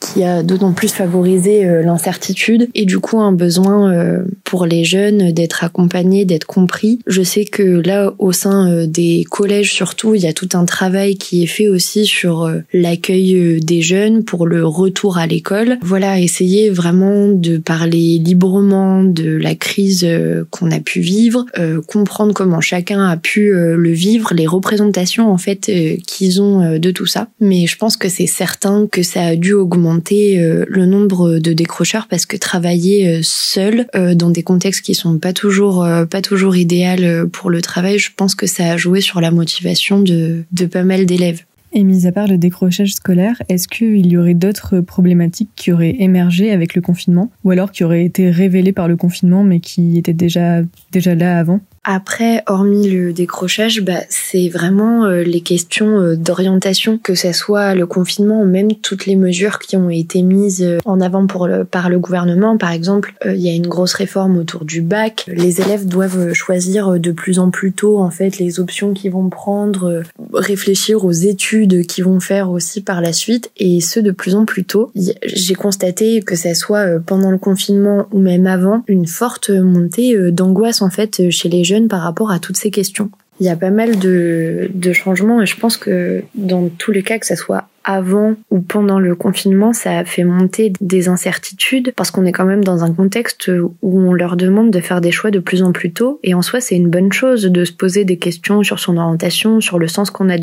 qui 0.00 0.24
a 0.24 0.42
d'autant 0.42 0.72
plus 0.72 0.92
favorisé 0.92 1.64
l'incertitude 1.82 2.68
et 2.74 2.84
du 2.84 2.98
coup 2.98 3.20
un 3.20 3.32
besoin 3.32 4.19
pour 4.44 4.66
les 4.66 4.84
jeunes 4.84 5.32
d'être 5.32 5.64
accompagnés, 5.64 6.24
d'être 6.24 6.46
compris. 6.46 6.98
Je 7.06 7.22
sais 7.22 7.44
que 7.44 7.62
là, 7.62 8.14
au 8.18 8.32
sein 8.32 8.70
euh, 8.70 8.86
des 8.86 9.24
collèges 9.28 9.72
surtout, 9.72 10.14
il 10.14 10.22
y 10.22 10.26
a 10.26 10.32
tout 10.32 10.48
un 10.54 10.64
travail 10.64 11.16
qui 11.16 11.42
est 11.42 11.46
fait 11.46 11.68
aussi 11.68 12.06
sur 12.06 12.42
euh, 12.42 12.58
l'accueil 12.72 13.34
euh, 13.34 13.60
des 13.60 13.82
jeunes 13.82 14.24
pour 14.24 14.46
le 14.46 14.66
retour 14.66 15.18
à 15.18 15.26
l'école. 15.26 15.78
Voilà, 15.82 16.18
essayer 16.20 16.70
vraiment 16.70 17.28
de 17.28 17.58
parler 17.58 18.18
librement 18.18 19.04
de 19.04 19.30
la 19.30 19.54
crise 19.54 20.06
qu'on 20.50 20.70
a 20.70 20.80
pu 20.80 21.00
vivre, 21.00 21.46
comprendre 21.86 22.34
comment 22.34 22.60
chacun 22.60 23.06
a 23.06 23.16
pu 23.16 23.52
le 23.52 23.90
vivre, 23.90 24.32
les 24.34 24.46
représentations 24.46 25.30
en 25.30 25.38
fait 25.38 25.70
qu'ils 26.06 26.42
ont 26.42 26.78
de 26.78 26.90
tout 26.90 27.06
ça. 27.06 27.28
Mais 27.40 27.66
je 27.66 27.76
pense 27.76 27.96
que 27.96 28.08
c'est 28.08 28.26
certain 28.26 28.86
que 28.90 29.02
ça 29.02 29.22
a 29.22 29.36
dû 29.36 29.52
augmenter 29.52 30.40
le 30.66 30.86
nombre 30.86 31.38
de 31.38 31.52
décrocheurs 31.52 32.06
parce 32.08 32.26
que 32.26 32.36
travailler 32.36 33.20
seul 33.22 33.86
dans 34.14 34.30
des 34.30 34.42
contextes 34.42 34.82
qui 34.82 34.94
sont 34.94 35.18
pas 35.18 35.32
toujours 35.32 35.84
euh, 35.84 36.04
pas 36.04 36.22
toujours 36.22 36.56
idéal 36.56 37.04
euh, 37.04 37.26
pour 37.26 37.50
le 37.50 37.62
travail, 37.62 37.98
je 37.98 38.10
pense 38.14 38.34
que 38.34 38.46
ça 38.46 38.72
a 38.72 38.76
joué 38.76 39.00
sur 39.00 39.20
la 39.20 39.30
motivation 39.30 40.00
de, 40.00 40.44
de 40.52 40.66
pas 40.66 40.84
mal 40.84 41.06
d'élèves. 41.06 41.42
Et 41.72 41.84
mis 41.84 42.06
à 42.06 42.12
part 42.12 42.26
le 42.26 42.36
décrochage 42.36 42.94
scolaire, 42.94 43.40
est-ce 43.48 43.68
qu'il 43.68 44.06
y 44.06 44.16
aurait 44.16 44.34
d'autres 44.34 44.80
problématiques 44.80 45.50
qui 45.54 45.70
auraient 45.70 45.94
émergé 46.00 46.50
avec 46.50 46.74
le 46.74 46.82
confinement 46.82 47.30
ou 47.44 47.52
alors 47.52 47.70
qui 47.70 47.84
auraient 47.84 48.04
été 48.04 48.28
révélées 48.28 48.72
par 48.72 48.88
le 48.88 48.96
confinement 48.96 49.44
mais 49.44 49.60
qui 49.60 49.96
étaient 49.96 50.12
déjà 50.12 50.62
là 50.92 51.38
avant? 51.38 51.60
Après, 51.82 52.42
hormis 52.46 52.90
le 52.90 53.14
décrochage, 53.14 53.80
bah, 53.80 54.02
c'est 54.10 54.50
vraiment 54.50 55.06
euh, 55.06 55.22
les 55.22 55.40
questions 55.40 55.98
euh, 55.98 56.14
d'orientation, 56.14 56.98
que 56.98 57.14
ce 57.14 57.32
soit 57.32 57.74
le 57.74 57.86
confinement 57.86 58.42
ou 58.42 58.44
même 58.44 58.74
toutes 58.82 59.06
les 59.06 59.16
mesures 59.16 59.58
qui 59.58 59.78
ont 59.78 59.88
été 59.88 60.20
mises 60.20 60.62
euh, 60.62 60.78
en 60.84 61.00
avant 61.00 61.26
pour 61.26 61.46
le, 61.46 61.64
par 61.64 61.88
le 61.88 61.98
gouvernement. 61.98 62.58
Par 62.58 62.72
exemple, 62.72 63.14
il 63.24 63.40
y 63.40 63.48
a 63.48 63.54
une 63.54 63.66
grosse 63.66 63.94
réforme 63.94 64.36
autour 64.36 64.66
du 64.66 64.82
bac. 64.82 65.24
Les 65.26 65.62
élèves 65.62 65.86
doivent 65.86 66.34
choisir 66.34 67.00
de 67.00 67.12
plus 67.12 67.38
en 67.38 67.50
plus 67.50 67.72
tôt 67.72 67.98
en 67.98 68.10
fait 68.10 68.36
les 68.38 68.60
options 68.60 68.92
qu'ils 68.92 69.12
vont 69.12 69.30
prendre, 69.30 70.02
réfléchir 70.34 71.04
aux 71.04 71.12
études 71.12 71.86
qu'ils 71.86 72.04
vont 72.04 72.20
faire 72.20 72.50
aussi 72.50 72.82
par 72.82 73.00
la 73.00 73.12
suite, 73.14 73.50
et 73.56 73.80
ce 73.80 74.00
de 74.00 74.10
plus 74.10 74.34
en 74.34 74.44
plus 74.44 74.64
tôt. 74.64 74.92
J'ai 75.24 75.54
constaté 75.54 76.20
que 76.20 76.36
ça 76.36 76.54
soit 76.54 77.00
pendant 77.04 77.30
le 77.30 77.38
confinement 77.38 78.06
ou 78.12 78.18
même 78.18 78.46
avant, 78.46 78.84
une 78.86 79.06
forte 79.06 79.50
montée 79.50 80.16
d'angoisse 80.30 80.82
en 80.82 80.90
fait 80.90 81.30
chez 81.30 81.48
les 81.48 81.64
jeunes 81.64 81.69
par 81.88 82.02
rapport 82.02 82.30
à 82.30 82.38
toutes 82.38 82.56
ces 82.56 82.70
questions. 82.70 83.10
Il 83.40 83.46
y 83.46 83.48
a 83.48 83.56
pas 83.56 83.70
mal 83.70 83.98
de, 83.98 84.92
changements 84.92 85.40
et 85.40 85.46
je 85.46 85.56
pense 85.56 85.78
que 85.78 86.22
dans 86.34 86.68
tous 86.68 86.92
les 86.92 87.02
cas, 87.02 87.18
que 87.18 87.26
ça 87.26 87.36
soit 87.36 87.68
avant 87.84 88.34
ou 88.50 88.60
pendant 88.60 88.98
le 88.98 89.14
confinement, 89.14 89.72
ça 89.72 89.98
a 89.98 90.04
fait 90.04 90.24
monter 90.24 90.74
des 90.82 91.08
incertitudes 91.08 91.94
parce 91.96 92.10
qu'on 92.10 92.26
est 92.26 92.32
quand 92.32 92.44
même 92.44 92.62
dans 92.62 92.84
un 92.84 92.92
contexte 92.92 93.48
où 93.48 94.00
on 94.00 94.12
leur 94.12 94.36
demande 94.36 94.70
de 94.70 94.80
faire 94.80 95.00
des 95.00 95.10
choix 95.10 95.30
de 95.30 95.38
plus 95.38 95.62
en 95.62 95.72
plus 95.72 95.90
tôt. 95.90 96.20
Et 96.22 96.34
en 96.34 96.42
soi, 96.42 96.60
c'est 96.60 96.76
une 96.76 96.90
bonne 96.90 97.12
chose 97.12 97.44
de 97.44 97.64
se 97.64 97.72
poser 97.72 98.04
des 98.04 98.18
questions 98.18 98.62
sur 98.62 98.78
son 98.78 98.98
orientation, 98.98 99.62
sur 99.62 99.78
le 99.78 99.88
sens 99.88 100.10
qu'on 100.10 100.28
a 100.28 100.36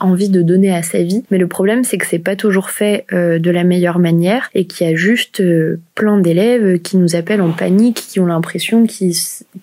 envie 0.00 0.30
de 0.30 0.40
donner 0.40 0.74
à 0.74 0.82
sa 0.82 1.02
vie. 1.02 1.24
Mais 1.30 1.36
le 1.36 1.48
problème, 1.48 1.84
c'est 1.84 1.98
que 1.98 2.06
c'est 2.06 2.18
pas 2.18 2.36
toujours 2.36 2.70
fait 2.70 3.04
euh, 3.12 3.38
de 3.38 3.50
la 3.50 3.64
meilleure 3.64 3.98
manière 3.98 4.48
et 4.54 4.66
qu'il 4.66 4.86
y 4.86 4.90
a 4.90 4.96
juste 4.96 5.40
euh, 5.40 5.80
plein 5.98 6.16
d'élèves 6.16 6.78
qui 6.78 6.96
nous 6.96 7.16
appellent 7.16 7.42
en 7.42 7.50
panique, 7.50 8.06
qui 8.08 8.20
ont 8.20 8.26
l'impression 8.26 8.86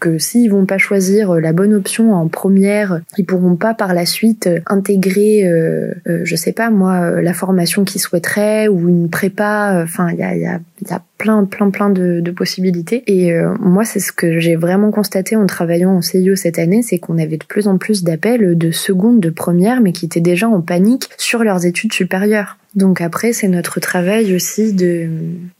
que 0.01 0.17
s'ils 0.17 0.51
vont 0.51 0.65
pas 0.65 0.77
choisir 0.77 1.35
la 1.35 1.53
bonne 1.53 1.73
option 1.73 2.13
en 2.13 2.27
première, 2.27 2.99
ils 3.17 3.25
pourront 3.25 3.55
pas 3.55 3.73
par 3.73 3.93
la 3.93 4.05
suite 4.05 4.49
intégrer, 4.67 5.47
euh, 5.47 5.93
euh, 6.09 6.21
je 6.25 6.35
sais 6.35 6.51
pas 6.51 6.69
moi, 6.69 7.21
la 7.21 7.33
formation 7.33 7.85
qu'ils 7.85 8.01
souhaiteraient 8.01 8.67
ou 8.67 8.89
une 8.89 9.09
prépa. 9.09 9.81
Enfin, 9.81 10.09
il 10.11 10.17
y 10.17 10.23
a, 10.23 10.35
y, 10.35 10.45
a, 10.45 10.59
y 10.85 10.93
a 10.93 11.01
plein, 11.17 11.45
plein, 11.45 11.69
plein 11.69 11.89
de, 11.89 12.19
de 12.19 12.31
possibilités. 12.31 13.03
Et 13.07 13.31
euh, 13.31 13.53
moi, 13.61 13.85
c'est 13.85 14.01
ce 14.01 14.11
que 14.11 14.37
j'ai 14.39 14.57
vraiment 14.57 14.91
constaté 14.91 15.37
en 15.37 15.45
travaillant 15.45 15.91
en 15.91 16.01
CIO 16.01 16.35
cette 16.35 16.59
année, 16.59 16.81
c'est 16.81 16.97
qu'on 16.97 17.17
avait 17.17 17.37
de 17.37 17.45
plus 17.45 17.69
en 17.69 17.77
plus 17.77 18.03
d'appels 18.03 18.57
de 18.57 18.71
seconde, 18.71 19.21
de 19.21 19.29
première, 19.29 19.79
mais 19.79 19.93
qui 19.93 20.05
étaient 20.05 20.19
déjà 20.19 20.49
en 20.49 20.59
panique 20.59 21.09
sur 21.17 21.45
leurs 21.45 21.65
études 21.65 21.93
supérieures. 21.93 22.57
Donc 22.75 22.99
après, 22.99 23.31
c'est 23.31 23.47
notre 23.47 23.79
travail 23.79 24.35
aussi 24.35 24.73
de 24.73 25.07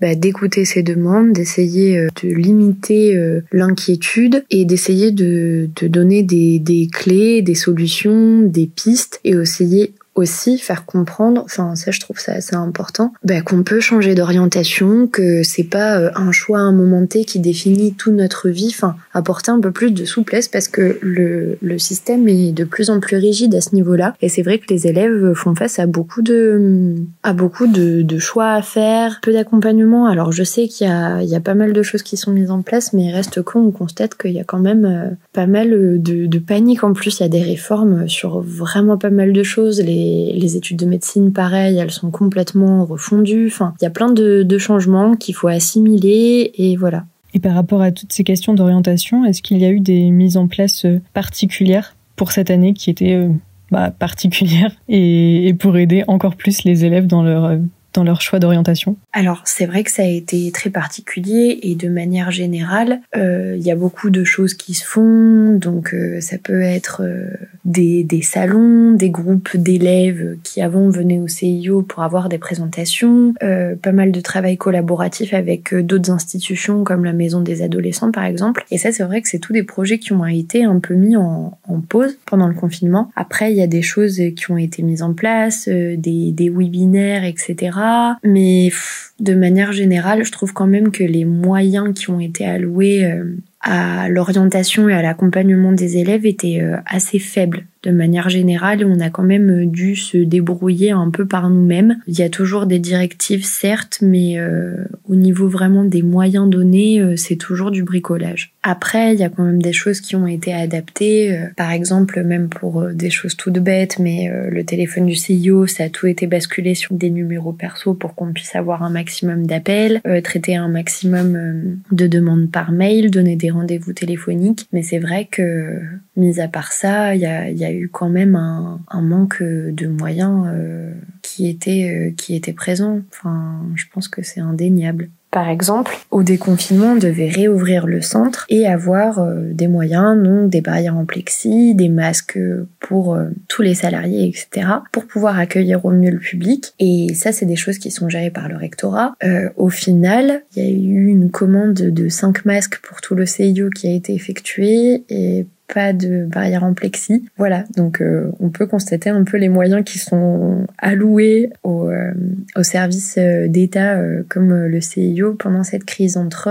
bah, 0.02 0.16
d'écouter 0.16 0.66
ces 0.66 0.84
demandes, 0.84 1.32
d'essayer 1.32 1.98
euh, 1.98 2.08
de 2.22 2.30
limiter 2.30 3.16
euh, 3.16 3.42
l'inquiétude 3.52 4.44
et 4.50 4.66
d'essayer 4.66 5.12
de, 5.12 5.70
de 5.76 5.88
donner 5.88 6.24
des, 6.24 6.60
des 6.60 6.88
clés, 6.92 7.42
des 7.42 7.56
solutions, 7.56 8.42
des 8.42 8.68
pistes 8.68 9.22
et 9.24 9.32
essayer 9.32 9.94
aussi 10.16 10.58
faire 10.58 10.86
comprendre, 10.86 11.44
enfin 11.44 11.76
ça 11.76 11.92
je 11.92 12.00
trouve 12.00 12.20
ça 12.20 12.34
assez 12.34 12.56
important, 12.56 13.14
bah, 13.24 13.42
qu'on 13.42 13.64
peut 13.64 13.80
changer 13.80 14.16
d'orientation, 14.16 15.08
que 15.08 15.44
c'est 15.44 15.64
pas 15.64 16.00
euh, 16.00 16.10
un 16.16 16.32
choix 16.32 16.60
à 16.60 16.62
un 16.62 16.72
moment 16.72 17.06
T 17.06 17.26
qui 17.26 17.40
définit 17.40 17.94
toute 17.94 18.14
notre 18.14 18.50
vie, 18.50 18.70
enfin 18.70 18.96
apporter 19.14 19.52
un 19.52 19.60
peu 19.60 19.72
plus 19.72 19.92
de 19.92 20.06
souplesse 20.06 20.48
parce 20.48 20.68
que 20.68 20.98
le, 21.02 21.58
le 21.62 21.80
système 21.80 22.28
est 22.28 22.54
de 22.54 22.64
plus 22.64 22.90
en 22.90 23.00
plus 23.00 23.18
rigide 23.18 23.54
à 23.56 23.62
ce 23.62 23.76
niveau-là 23.76 24.16
et 24.22 24.30
c'est 24.30 24.42
vrai 24.42 24.60
que 24.60 24.74
les 24.74 24.88
élèves 24.88 25.34
font 25.34 25.54
face 25.54 25.80
à 25.80 25.86
beaucoup 25.86 26.22
de 26.22 26.96
à 27.24 27.34
beaucoup 27.34 27.68
de, 27.68 28.02
de 28.02 28.20
choix 28.20 28.52
à 28.52 28.62
faire, 28.62 29.20
peu 29.22 29.34
d'accompagnement. 29.34 30.08
Alors 30.08 30.32
je 30.32 30.44
sais 30.44 30.68
qu'il 30.68 30.88
y 30.88 30.90
a 30.90 31.22
il 31.22 31.30
y 31.30 31.36
a 31.36 31.42
pas 31.42 31.56
mal 31.56 31.74
de 31.74 31.84
choses 31.84 32.04
qui 32.04 32.18
sont 32.18 32.32
mises 32.32 32.52
en 32.52 32.62
place, 32.62 32.94
mais 32.94 33.06
il 33.06 33.12
reste 33.14 33.42
qu'on 33.42 33.72
constate 33.72 34.16
qu'il 34.16 34.32
y 34.32 34.40
a 34.40 34.44
quand 34.44 34.60
même 34.60 34.86
euh, 34.86 35.10
pas 35.36 35.48
mal 35.48 36.02
de, 36.02 36.26
de 36.26 36.40
panique 36.40 36.84
en 36.84 36.94
plus. 36.94 37.20
Il 37.20 37.24
y 37.24 37.26
a 37.26 37.30
des 37.30 37.42
réformes 37.44 38.08
sur 38.08 38.40
vraiment 38.40 38.98
pas 38.98 39.10
mal 39.10 39.34
de 39.34 39.44
choses. 39.44 39.82
Les 39.82 40.16
les, 40.34 40.58
études 40.58 40.78
de 40.78 40.86
médecine, 40.86 41.32
pareil, 41.32 41.78
elles 41.78 41.92
sont 41.92 42.12
complètement 42.12 42.86
refondues. 42.86 43.48
Enfin, 43.48 43.74
il 43.82 43.84
y 43.84 43.88
a 43.88 43.92
plein 43.92 44.12
de, 44.12 44.58
changements 44.58 45.16
qu'il 45.16 45.36
faut 45.36 45.48
assimiler 45.48 46.52
et 46.56 46.78
voilà. 46.78 47.06
Et 47.34 47.40
par 47.40 47.54
rapport 47.54 47.82
à 47.82 47.92
toutes 47.92 48.14
ces 48.14 48.24
questions 48.24 48.54
d'orientation, 48.54 49.26
est-ce 49.26 49.42
qu'il 49.42 49.58
y 49.58 49.66
a 49.66 49.70
eu 49.70 49.82
des 49.82 50.10
mises 50.10 50.38
en 50.38 50.48
place 50.48 50.86
euh, 50.86 51.02
particulières 51.14 51.96
pour 52.16 52.32
cette 52.32 52.50
année 52.50 52.74
qui 52.74 52.90
étaient 52.90 53.16
euh, 53.16 53.30
bah, 53.70 53.92
particulières 53.92 54.72
et, 54.88 55.54
pour 55.60 55.78
aider 55.78 56.06
encore 56.08 56.38
plus 56.38 56.64
les 56.64 56.86
élèves 56.86 57.08
dans 57.08 57.22
leur 57.22 57.46
euh, 57.46 57.58
dans 57.96 58.04
leur 58.04 58.22
choix 58.22 58.40
d'orientation 58.40 58.98
Alors 59.14 59.42
c'est 59.46 59.66
vrai 59.66 59.84
que 59.84 59.92
ça 59.92 60.04
a 60.04 60.08
été 60.08 60.52
très 60.52 60.70
particulier 60.70 61.60
et 61.64 61.76
de 61.76 61.88
manière 61.88 62.30
générale, 62.30 63.02
euh, 63.16 63.56
il 63.58 63.64
y 63.64 63.72
a 63.72 63.76
beaucoup 63.76 64.10
de 64.10 64.24
choses 64.24 64.54
qui 64.54 64.74
se 64.74 64.86
font. 64.86 65.58
Donc 65.58 65.94
euh, 65.94 66.20
ça 66.20 66.38
peut 66.38 66.62
être 66.62 67.02
euh, 67.04 67.28
des, 67.64 68.04
des, 68.04 68.22
salons, 68.22 68.92
des 68.92 69.10
groupes 69.10 69.56
d'élèves 69.56 70.38
qui 70.44 70.62
avant 70.62 70.90
venaient 70.90 71.20
au 71.20 71.28
CIO 71.28 71.82
pour 71.82 72.04
avoir 72.04 72.30
des 72.30 72.38
présentations, 72.38 73.34
pas 73.82 73.92
mal 73.92 74.12
de 74.12 74.20
travail 74.20 74.58
collaboratif 74.58 75.34
avec 75.34 75.74
d'autres 75.74 76.12
institutions 76.12 76.84
comme 76.84 77.06
la 77.06 77.14
Maison 77.14 77.42
des 77.42 77.62
adolescents 77.62 78.12
par 78.12 78.26
exemple. 78.26 78.66
Et 78.72 78.78
ça 78.78 78.92
c'est 78.92 79.04
vrai 79.04 79.22
que 79.22 79.30
c'est 79.30 79.40
tous 79.40 79.54
des 79.54 79.64
projets 79.64 80.00
qui 80.00 80.12
ont 80.12 80.26
été 80.26 80.66
un 80.66 80.80
peu 80.80 80.96
mis 80.96 81.16
en, 81.16 81.58
en 81.68 81.80
pause 81.80 82.18
pendant 82.26 82.48
le 82.48 82.54
confinement. 82.54 83.10
Après 83.16 83.52
il 83.52 83.58
y 83.58 83.62
a 83.62 83.68
des 83.68 83.82
choses 83.82 84.22
qui 84.36 84.52
ont 84.52 84.58
été 84.58 84.84
mises 84.84 85.02
en 85.02 85.14
place, 85.14 85.70
des, 85.70 86.32
des 86.32 86.50
webinaires, 86.50 87.24
etc 87.24 87.85
mais 88.24 88.72
de 89.20 89.34
manière 89.34 89.72
générale, 89.72 90.24
je 90.26 90.32
trouve 90.32 90.54
quand 90.54 90.68
même 90.68 90.92
que 90.92 91.04
les 91.04 91.26
moyens 91.26 91.94
qui 91.94 92.10
ont 92.10 92.20
été 92.20 92.46
alloués 92.46 93.06
euh, 93.06 93.36
à 93.62 94.10
l'orientation 94.10 94.90
et 94.90 94.94
à 94.94 95.02
l'accompagnement 95.02 95.72
des 95.72 95.98
élèves 95.98 96.26
étaient 96.26 96.60
euh, 96.62 96.78
assez 96.86 97.20
faibles 97.20 97.66
de 97.86 97.92
manière 97.92 98.30
générale 98.30 98.86
on 98.86 99.00
a 99.00 99.10
quand 99.10 99.24
même 99.24 99.50
euh, 99.50 99.66
dû 99.66 99.96
se 99.96 100.18
débrouiller 100.18 100.92
un 100.92 101.10
peu 101.10 101.26
par 101.26 101.50
nous-mêmes. 101.50 101.98
Il 102.08 102.18
y 102.18 102.24
a 102.24 102.30
toujours 102.30 102.66
des 102.66 102.80
directives 102.80 103.46
certes, 103.46 104.00
mais 104.02 104.38
euh, 104.38 104.76
au 105.08 105.16
niveau 105.16 105.48
vraiment 105.48 105.84
des 105.84 106.02
moyens 106.02 106.50
donnés, 106.50 107.00
euh, 107.00 107.16
c'est 107.16 107.36
toujours 107.36 107.72
du 107.72 107.84
bricolage. 107.84 108.54
Après, 108.64 109.14
il 109.14 109.20
y 109.20 109.24
a 109.24 109.30
quand 109.30 109.44
même 109.44 109.62
des 109.62 109.74
choses 109.74 110.02
qui 110.02 110.16
ont 110.16 110.28
été 110.28 110.54
adaptées, 110.54 111.38
par 111.56 111.72
exemple 111.72 112.24
même 112.24 112.50
pour 112.50 112.84
des 112.88 113.12
choses 113.12 113.36
toutes 113.38 113.60
bêtes, 113.60 114.00
mais 114.00 114.32
le 114.50 114.64
téléphone 114.64 115.06
du 115.06 115.14
CIO, 115.14 115.68
ça 115.68 115.84
a 115.84 115.90
tout 115.90 116.08
été 116.08 116.26
basculé 116.26 116.74
sur 116.74 116.96
des 116.96 117.12
numéros 117.12 117.54
perso 117.54 117.94
pour 117.94 118.16
qu'on 118.16 118.34
puisse 118.34 118.56
avoir 118.56 118.82
un 118.82 118.90
maximum 118.90 119.46
d'appels, 119.46 120.02
traiter 120.24 120.56
un 120.56 120.68
maximum 120.68 121.78
de 121.92 122.08
demandes 122.08 122.50
par 122.50 122.72
mail, 122.72 123.12
donner 123.12 123.36
des 123.36 123.52
rendez-vous 123.52 123.94
téléphoniques. 123.94 124.68
Mais 124.74 124.82
c'est 124.82 125.00
vrai 125.00 125.28
que, 125.30 125.80
mis 126.18 126.40
à 126.40 126.48
part 126.48 126.72
ça, 126.72 127.16
il 127.16 127.22
y 127.22 127.26
a, 127.26 127.50
y 127.50 127.66
a 127.66 127.72
eu 127.72 127.90
quand 127.90 128.10
même 128.10 128.36
un, 128.36 129.02
manque 129.02 129.44
de 129.44 129.88
moyens 129.88 130.46
euh, 130.48 130.94
qui 131.22 131.48
était 131.48 131.90
euh, 131.90 132.14
qui 132.16 132.36
était 132.36 132.54
présent. 132.54 133.02
Enfin, 133.12 133.62
je 133.76 133.86
pense 133.94 134.08
que 134.08 134.24
c'est 134.24 134.40
indéniable. 134.40 135.10
Par 135.32 135.50
exemple, 135.50 135.94
au 136.12 136.24
déconfinement, 136.24 136.94
on 136.94 136.96
devait 136.96 137.28
réouvrir 137.28 137.88
le 137.88 138.00
centre 138.02 138.46
et 138.48 138.66
avoir 138.66 139.20
euh, 139.20 139.52
des 139.52 139.68
moyens, 139.68 140.24
donc 140.24 140.50
des 140.50 140.62
barrières 140.62 140.96
en 140.96 141.04
plexi, 141.04 141.76
des 141.76 141.90
masques 141.90 142.40
pour 142.80 143.18
tous 143.50 143.62
les 143.62 143.76
salariés, 143.76 144.30
etc., 144.30 144.68
pour 144.94 145.06
pouvoir 145.06 145.38
accueillir 145.38 145.84
au 145.84 145.92
mieux 145.92 146.12
le 146.12 146.20
public. 146.20 146.74
Et 146.80 147.14
ça, 147.16 147.34
c'est 147.34 147.46
des 147.46 147.58
choses 147.58 147.80
qui 147.80 147.92
sont 147.92 148.08
gérées 148.08 148.32
par 148.32 148.48
le 148.48 148.56
rectorat. 148.56 149.16
au 149.58 149.70
final, 149.70 150.44
il 150.56 150.64
y 150.64 150.66
a 150.66 150.70
eu 150.70 151.08
une 151.08 151.30
commande 151.30 151.74
de 151.74 152.08
5 152.08 152.46
masques 152.46 152.80
pour 152.82 153.02
tout 153.02 153.14
le 153.14 153.26
CIO 153.26 153.70
qui 153.70 153.88
a 153.88 153.92
été 153.92 154.14
effectuée 154.14 155.04
et 155.10 155.46
pas 155.74 155.94
de 155.94 156.26
barrière 156.26 156.64
en 156.64 156.74
plexi. 156.74 157.26
Voilà, 157.38 157.66
donc 157.76 158.02
euh, 158.02 158.32
on 158.40 158.50
peut 158.50 158.68
constater 158.68 159.10
un 159.10 159.24
peu 159.24 159.38
les 159.38 159.50
moyens 159.50 159.84
qui 159.84 159.98
sont 159.98 160.68
alloués 160.78 161.50
aux, 161.64 161.90
euh, 161.90 162.14
services 162.62 163.18
euh, 163.18 163.48
d'État 163.48 164.00
comme 164.30 164.66
le 164.66 164.82
CIO 164.82 165.34
pendant 165.34 165.64
cette 165.64 165.86
crise 165.86 166.18
entre 166.18 166.50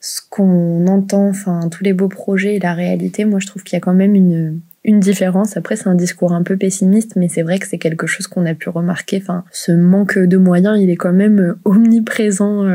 ce 0.00 0.20
qu'on 0.28 0.86
entend, 0.86 1.28
enfin 1.28 1.68
tous 1.70 1.84
les 1.84 1.92
beaux 1.92 2.08
projets 2.08 2.56
et 2.56 2.58
la 2.58 2.74
réalité. 2.74 3.24
Moi, 3.24 3.40
je 3.40 3.46
trouve 3.46 3.62
qu'il 3.62 3.76
y 3.76 3.78
a 3.78 3.80
quand 3.80 3.94
même 3.94 4.14
une 4.14 4.60
une 4.86 5.00
différence. 5.00 5.56
Après, 5.56 5.76
c'est 5.76 5.88
un 5.88 5.94
discours 5.94 6.32
un 6.32 6.42
peu 6.42 6.58
pessimiste, 6.58 7.16
mais 7.16 7.28
c'est 7.28 7.40
vrai 7.40 7.58
que 7.58 7.66
c'est 7.66 7.78
quelque 7.78 8.06
chose 8.06 8.26
qu'on 8.26 8.44
a 8.44 8.52
pu 8.52 8.68
remarquer. 8.68 9.18
Enfin, 9.22 9.44
ce 9.50 9.72
manque 9.72 10.18
de 10.18 10.36
moyens, 10.36 10.78
il 10.78 10.90
est 10.90 10.96
quand 10.96 11.14
même 11.14 11.56
omniprésent 11.64 12.66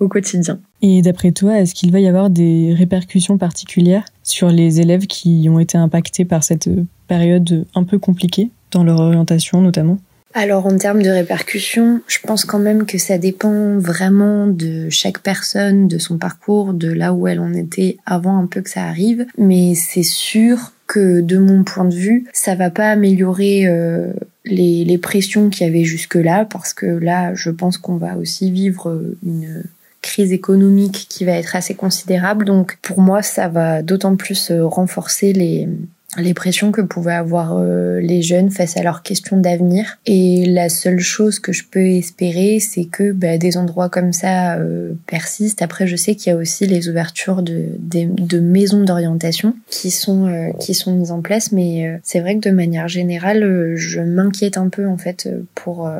au 0.00 0.08
quotidien. 0.08 0.58
Et 0.82 1.02
d'après 1.02 1.30
toi, 1.30 1.60
est-ce 1.60 1.74
qu'il 1.74 1.92
va 1.92 2.00
y 2.00 2.08
avoir 2.08 2.30
des 2.30 2.74
répercussions 2.76 3.38
particulières 3.38 4.04
sur 4.22 4.48
les 4.48 4.80
élèves 4.80 5.06
qui 5.06 5.46
ont 5.48 5.60
été 5.60 5.78
impactés 5.78 6.24
par 6.24 6.42
cette 6.42 6.68
période 7.06 7.66
un 7.74 7.84
peu 7.84 7.98
compliquée 7.98 8.50
dans 8.72 8.82
leur 8.82 8.98
orientation 8.98 9.60
notamment? 9.60 9.98
Alors 10.32 10.66
en 10.66 10.76
termes 10.76 11.02
de 11.02 11.10
répercussions, 11.10 12.02
je 12.06 12.18
pense 12.24 12.44
quand 12.44 12.60
même 12.60 12.86
que 12.86 12.98
ça 12.98 13.18
dépend 13.18 13.78
vraiment 13.78 14.46
de 14.46 14.88
chaque 14.88 15.18
personne, 15.18 15.88
de 15.88 15.98
son 15.98 16.18
parcours, 16.18 16.72
de 16.72 16.90
là 16.90 17.12
où 17.12 17.26
elle 17.26 17.40
en 17.40 17.52
était 17.52 17.96
avant 18.06 18.38
un 18.38 18.46
peu 18.46 18.60
que 18.60 18.70
ça 18.70 18.84
arrive. 18.84 19.26
Mais 19.38 19.74
c'est 19.74 20.04
sûr 20.04 20.72
que 20.86 21.20
de 21.20 21.38
mon 21.38 21.64
point 21.64 21.84
de 21.84 21.94
vue, 21.94 22.26
ça 22.32 22.54
va 22.54 22.70
pas 22.70 22.90
améliorer 22.90 23.66
euh, 23.66 24.12
les, 24.44 24.84
les 24.84 24.98
pressions 24.98 25.50
qu'il 25.50 25.66
y 25.66 25.70
avait 25.70 25.84
jusque 25.84 26.14
là, 26.14 26.44
parce 26.44 26.74
que 26.74 26.86
là, 26.86 27.34
je 27.34 27.50
pense 27.50 27.76
qu'on 27.76 27.96
va 27.96 28.16
aussi 28.16 28.52
vivre 28.52 29.02
une 29.24 29.64
crise 30.02 30.32
économique 30.32 31.06
qui 31.08 31.24
va 31.24 31.32
être 31.32 31.56
assez 31.56 31.74
considérable. 31.74 32.44
Donc 32.44 32.78
pour 32.82 33.00
moi, 33.00 33.22
ça 33.22 33.48
va 33.48 33.82
d'autant 33.82 34.16
plus 34.16 34.50
euh, 34.50 34.66
renforcer 34.66 35.32
les, 35.32 35.68
les 36.16 36.34
pressions 36.34 36.72
que 36.72 36.80
pouvaient 36.80 37.14
avoir 37.14 37.56
euh, 37.56 38.00
les 38.00 38.22
jeunes 38.22 38.50
face 38.50 38.76
à 38.76 38.82
leurs 38.82 39.02
questions 39.02 39.36
d'avenir. 39.36 39.98
Et 40.06 40.44
la 40.46 40.68
seule 40.68 40.98
chose 40.98 41.38
que 41.38 41.52
je 41.52 41.64
peux 41.70 41.86
espérer, 41.86 42.58
c'est 42.58 42.84
que 42.84 43.12
bah, 43.12 43.38
des 43.38 43.56
endroits 43.56 43.88
comme 43.88 44.12
ça 44.12 44.56
euh, 44.56 44.92
persistent. 45.06 45.62
Après, 45.62 45.86
je 45.86 45.94
sais 45.94 46.16
qu'il 46.16 46.32
y 46.32 46.34
a 46.34 46.38
aussi 46.38 46.66
les 46.66 46.88
ouvertures 46.88 47.42
de, 47.42 47.66
de, 47.78 48.40
maisons 48.40 48.82
d'orientation 48.82 49.54
qui 49.68 49.90
sont 49.90 50.26
euh, 50.26 50.50
qui 50.58 50.74
sont 50.74 50.94
mises 50.94 51.12
en 51.12 51.20
place, 51.20 51.52
mais 51.52 52.00
c'est 52.02 52.20
vrai 52.20 52.36
que 52.36 52.48
de 52.48 52.54
manière 52.54 52.88
générale, 52.88 53.74
je 53.76 54.00
m'inquiète 54.00 54.56
un 54.56 54.68
peu 54.68 54.86
en 54.86 54.96
fait 54.96 55.28
pour 55.54 55.90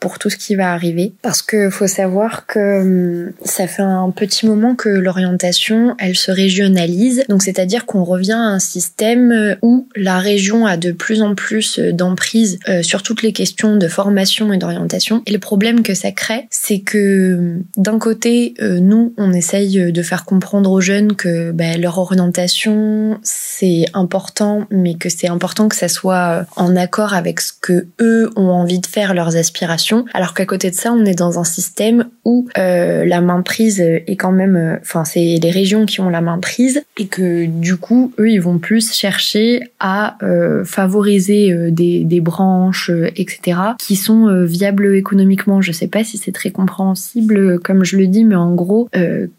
pour 0.00 0.18
tout 0.18 0.30
ce 0.30 0.36
qui 0.36 0.54
va 0.54 0.72
arriver, 0.72 1.12
parce 1.22 1.42
que 1.42 1.70
faut 1.70 1.86
savoir 1.86 2.46
que 2.46 2.80
hum, 2.80 3.32
ça 3.44 3.66
fait 3.66 3.82
un 3.82 4.10
petit 4.10 4.46
moment 4.46 4.74
que 4.74 4.88
l'orientation, 4.88 5.94
elle 5.98 6.16
se 6.16 6.30
régionalise. 6.30 7.24
Donc 7.28 7.42
c'est-à-dire 7.42 7.84
qu'on 7.84 8.04
revient 8.04 8.32
à 8.32 8.38
un 8.38 8.58
système 8.60 9.57
où 9.62 9.88
la 9.96 10.18
région 10.18 10.66
a 10.66 10.76
de 10.76 10.92
plus 10.92 11.22
en 11.22 11.34
plus 11.34 11.78
d'emprise 11.78 12.58
sur 12.82 13.02
toutes 13.02 13.22
les 13.22 13.32
questions 13.32 13.76
de 13.76 13.88
formation 13.88 14.52
et 14.52 14.58
d'orientation. 14.58 15.22
Et 15.26 15.32
le 15.32 15.38
problème 15.38 15.82
que 15.82 15.94
ça 15.94 16.12
crée, 16.12 16.46
c'est 16.50 16.80
que 16.80 17.58
d'un 17.76 17.98
côté, 17.98 18.54
nous, 18.60 19.14
on 19.16 19.32
essaye 19.32 19.92
de 19.92 20.02
faire 20.02 20.24
comprendre 20.24 20.70
aux 20.70 20.80
jeunes 20.80 21.14
que 21.14 21.52
ben, 21.52 21.80
leur 21.80 21.98
orientation, 21.98 23.18
c'est 23.22 23.86
important, 23.94 24.66
mais 24.70 24.94
que 24.94 25.08
c'est 25.08 25.28
important 25.28 25.68
que 25.68 25.76
ça 25.76 25.88
soit 25.88 26.46
en 26.56 26.76
accord 26.76 27.14
avec 27.14 27.40
ce 27.40 27.52
que 27.52 27.86
eux 28.00 28.30
ont 28.36 28.50
envie 28.50 28.78
de 28.78 28.86
faire, 28.86 29.14
leurs 29.14 29.36
aspirations. 29.36 30.04
Alors 30.14 30.34
qu'à 30.34 30.46
côté 30.46 30.70
de 30.70 30.74
ça, 30.74 30.92
on 30.92 31.04
est 31.04 31.14
dans 31.14 31.38
un 31.38 31.44
système 31.44 32.06
où 32.24 32.48
euh, 32.58 33.04
la 33.04 33.20
main 33.20 33.42
prise 33.42 33.80
est 33.80 34.16
quand 34.16 34.32
même, 34.32 34.56
euh, 34.56 34.76
enfin, 34.80 35.04
c'est 35.04 35.38
les 35.40 35.50
régions 35.50 35.86
qui 35.86 36.00
ont 36.00 36.10
la 36.10 36.20
main 36.20 36.38
prise 36.38 36.82
et 36.96 37.06
que 37.06 37.46
du 37.46 37.76
coup, 37.76 38.12
eux, 38.18 38.30
ils 38.30 38.40
vont 38.40 38.58
plus 38.58 38.92
chercher 38.92 39.47
à 39.80 40.16
euh, 40.22 40.64
favoriser 40.64 41.70
des, 41.70 42.04
des, 42.04 42.20
branches, 42.20 42.90
etc., 43.16 43.58
qui 43.78 43.96
sont 43.96 44.44
viables 44.44 44.94
économiquement. 44.96 45.60
Je 45.60 45.72
sais 45.72 45.88
pas 45.88 46.04
si 46.04 46.18
c'est 46.18 46.32
très 46.32 46.50
compréhensible, 46.50 47.58
comme 47.60 47.84
je 47.84 47.96
le 47.96 48.06
dis, 48.06 48.24
mais 48.24 48.34
en 48.34 48.54
gros, 48.54 48.88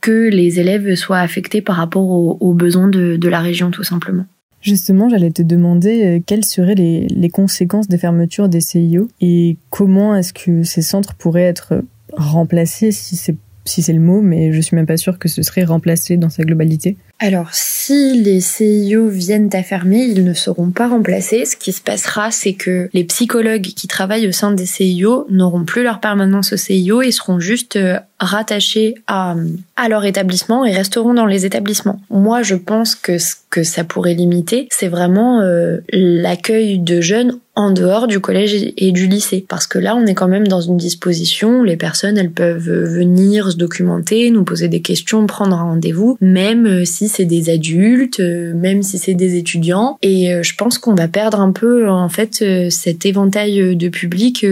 que 0.01 0.29
les 0.29 0.59
élèves 0.59 0.95
soient 0.95 1.19
affectés 1.19 1.61
par 1.61 1.75
rapport 1.75 2.09
aux, 2.41 2.53
besoins 2.53 2.87
de, 2.87 3.29
la 3.29 3.39
région, 3.39 3.71
tout 3.71 3.83
simplement. 3.83 4.25
Justement, 4.61 5.07
j'allais 5.07 5.31
te 5.31 5.41
demander 5.41 6.03
euh, 6.03 6.19
quelles 6.25 6.43
seraient 6.43 6.75
les, 6.75 7.07
les, 7.07 7.29
conséquences 7.29 7.87
des 7.87 7.97
fermetures 7.97 8.49
des 8.49 8.59
CIO 8.59 9.07
et 9.21 9.55
comment 9.69 10.15
est-ce 10.15 10.33
que 10.33 10.63
ces 10.63 10.81
centres 10.81 11.15
pourraient 11.15 11.43
être 11.43 11.81
remplacés 12.11 12.91
si 12.91 13.15
c'est 13.15 13.37
si 13.65 13.81
c'est 13.81 13.93
le 13.93 13.99
mot, 13.99 14.21
mais 14.21 14.51
je 14.51 14.61
suis 14.61 14.75
même 14.75 14.85
pas 14.85 14.97
sûre 14.97 15.19
que 15.19 15.29
ce 15.29 15.41
serait 15.41 15.63
remplacé 15.63 16.17
dans 16.17 16.29
sa 16.29 16.43
globalité. 16.43 16.97
Alors, 17.19 17.49
si 17.51 18.21
les 18.21 18.39
CIO 18.39 19.07
viennent 19.07 19.49
à 19.53 19.61
fermer, 19.61 20.03
ils 20.03 20.23
ne 20.23 20.33
seront 20.33 20.71
pas 20.71 20.87
remplacés. 20.87 21.45
Ce 21.45 21.57
qui 21.57 21.73
se 21.73 21.81
passera, 21.81 22.31
c'est 22.31 22.53
que 22.53 22.89
les 22.93 23.03
psychologues 23.03 23.61
qui 23.61 23.87
travaillent 23.87 24.27
au 24.27 24.31
sein 24.31 24.51
des 24.51 24.65
CIO 24.65 25.27
n'auront 25.29 25.65
plus 25.65 25.83
leur 25.83 25.99
permanence 25.99 26.53
au 26.53 26.57
CIO 26.57 27.01
et 27.01 27.11
seront 27.11 27.39
juste 27.39 27.75
euh, 27.75 27.99
rattachés 28.19 28.95
à, 29.07 29.35
à 29.75 29.89
leur 29.89 30.05
établissement 30.05 30.65
et 30.65 30.71
resteront 30.71 31.13
dans 31.13 31.25
les 31.25 31.45
établissements. 31.45 31.99
Moi, 32.09 32.41
je 32.41 32.55
pense 32.55 32.95
que 32.95 33.17
ce 33.17 33.35
que 33.49 33.63
ça 33.63 33.83
pourrait 33.83 34.13
limiter, 34.13 34.67
c'est 34.71 34.87
vraiment 34.87 35.41
euh, 35.41 35.79
l'accueil 35.91 36.79
de 36.79 37.01
jeunes 37.01 37.39
en 37.59 37.71
dehors 37.71 38.07
du 38.07 38.21
collège 38.21 38.71
et 38.77 38.91
du 38.91 39.07
lycée. 39.07 39.45
Parce 39.47 39.67
que 39.67 39.77
là, 39.77 39.95
on 39.95 40.05
est 40.05 40.13
quand 40.13 40.29
même 40.29 40.47
dans 40.47 40.61
une 40.61 40.77
disposition 40.77 41.59
où 41.59 41.63
les 41.65 41.75
personnes, 41.75 42.17
elles 42.17 42.31
peuvent 42.31 42.69
venir 42.69 43.51
se 43.51 43.57
documenter, 43.57 44.31
nous 44.31 44.45
poser 44.45 44.69
des 44.69 44.81
questions, 44.81 45.27
prendre 45.27 45.57
un 45.57 45.63
rendez-vous, 45.63 46.17
même 46.21 46.65
euh, 46.65 46.85
si 46.85 47.09
c'est 47.09 47.25
des 47.25 47.49
adultes, 47.49 48.21
euh, 48.21 48.53
même 48.55 48.81
si 48.81 48.97
c'est 48.97 49.13
des 49.13 49.35
étudiants. 49.35 49.97
Et 50.01 50.33
euh, 50.33 50.41
je 50.41 50.55
pense 50.55 50.77
qu'on 50.77 50.95
va 50.95 51.09
perdre 51.09 51.41
un 51.41 51.51
peu 51.51 51.89
en 51.89 52.07
fait 52.07 52.43
cet 52.69 53.05
éventail 53.05 53.75
de 53.75 53.89
public 53.89 54.45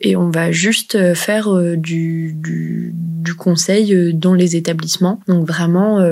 et 0.00 0.16
on 0.16 0.30
va 0.30 0.52
juste 0.52 1.14
faire 1.14 1.52
du, 1.76 2.36
du, 2.38 2.94
du 2.94 3.34
conseil 3.34 4.14
dans 4.14 4.34
les 4.34 4.56
établissements. 4.56 5.20
Donc 5.26 5.46
vraiment 5.46 6.04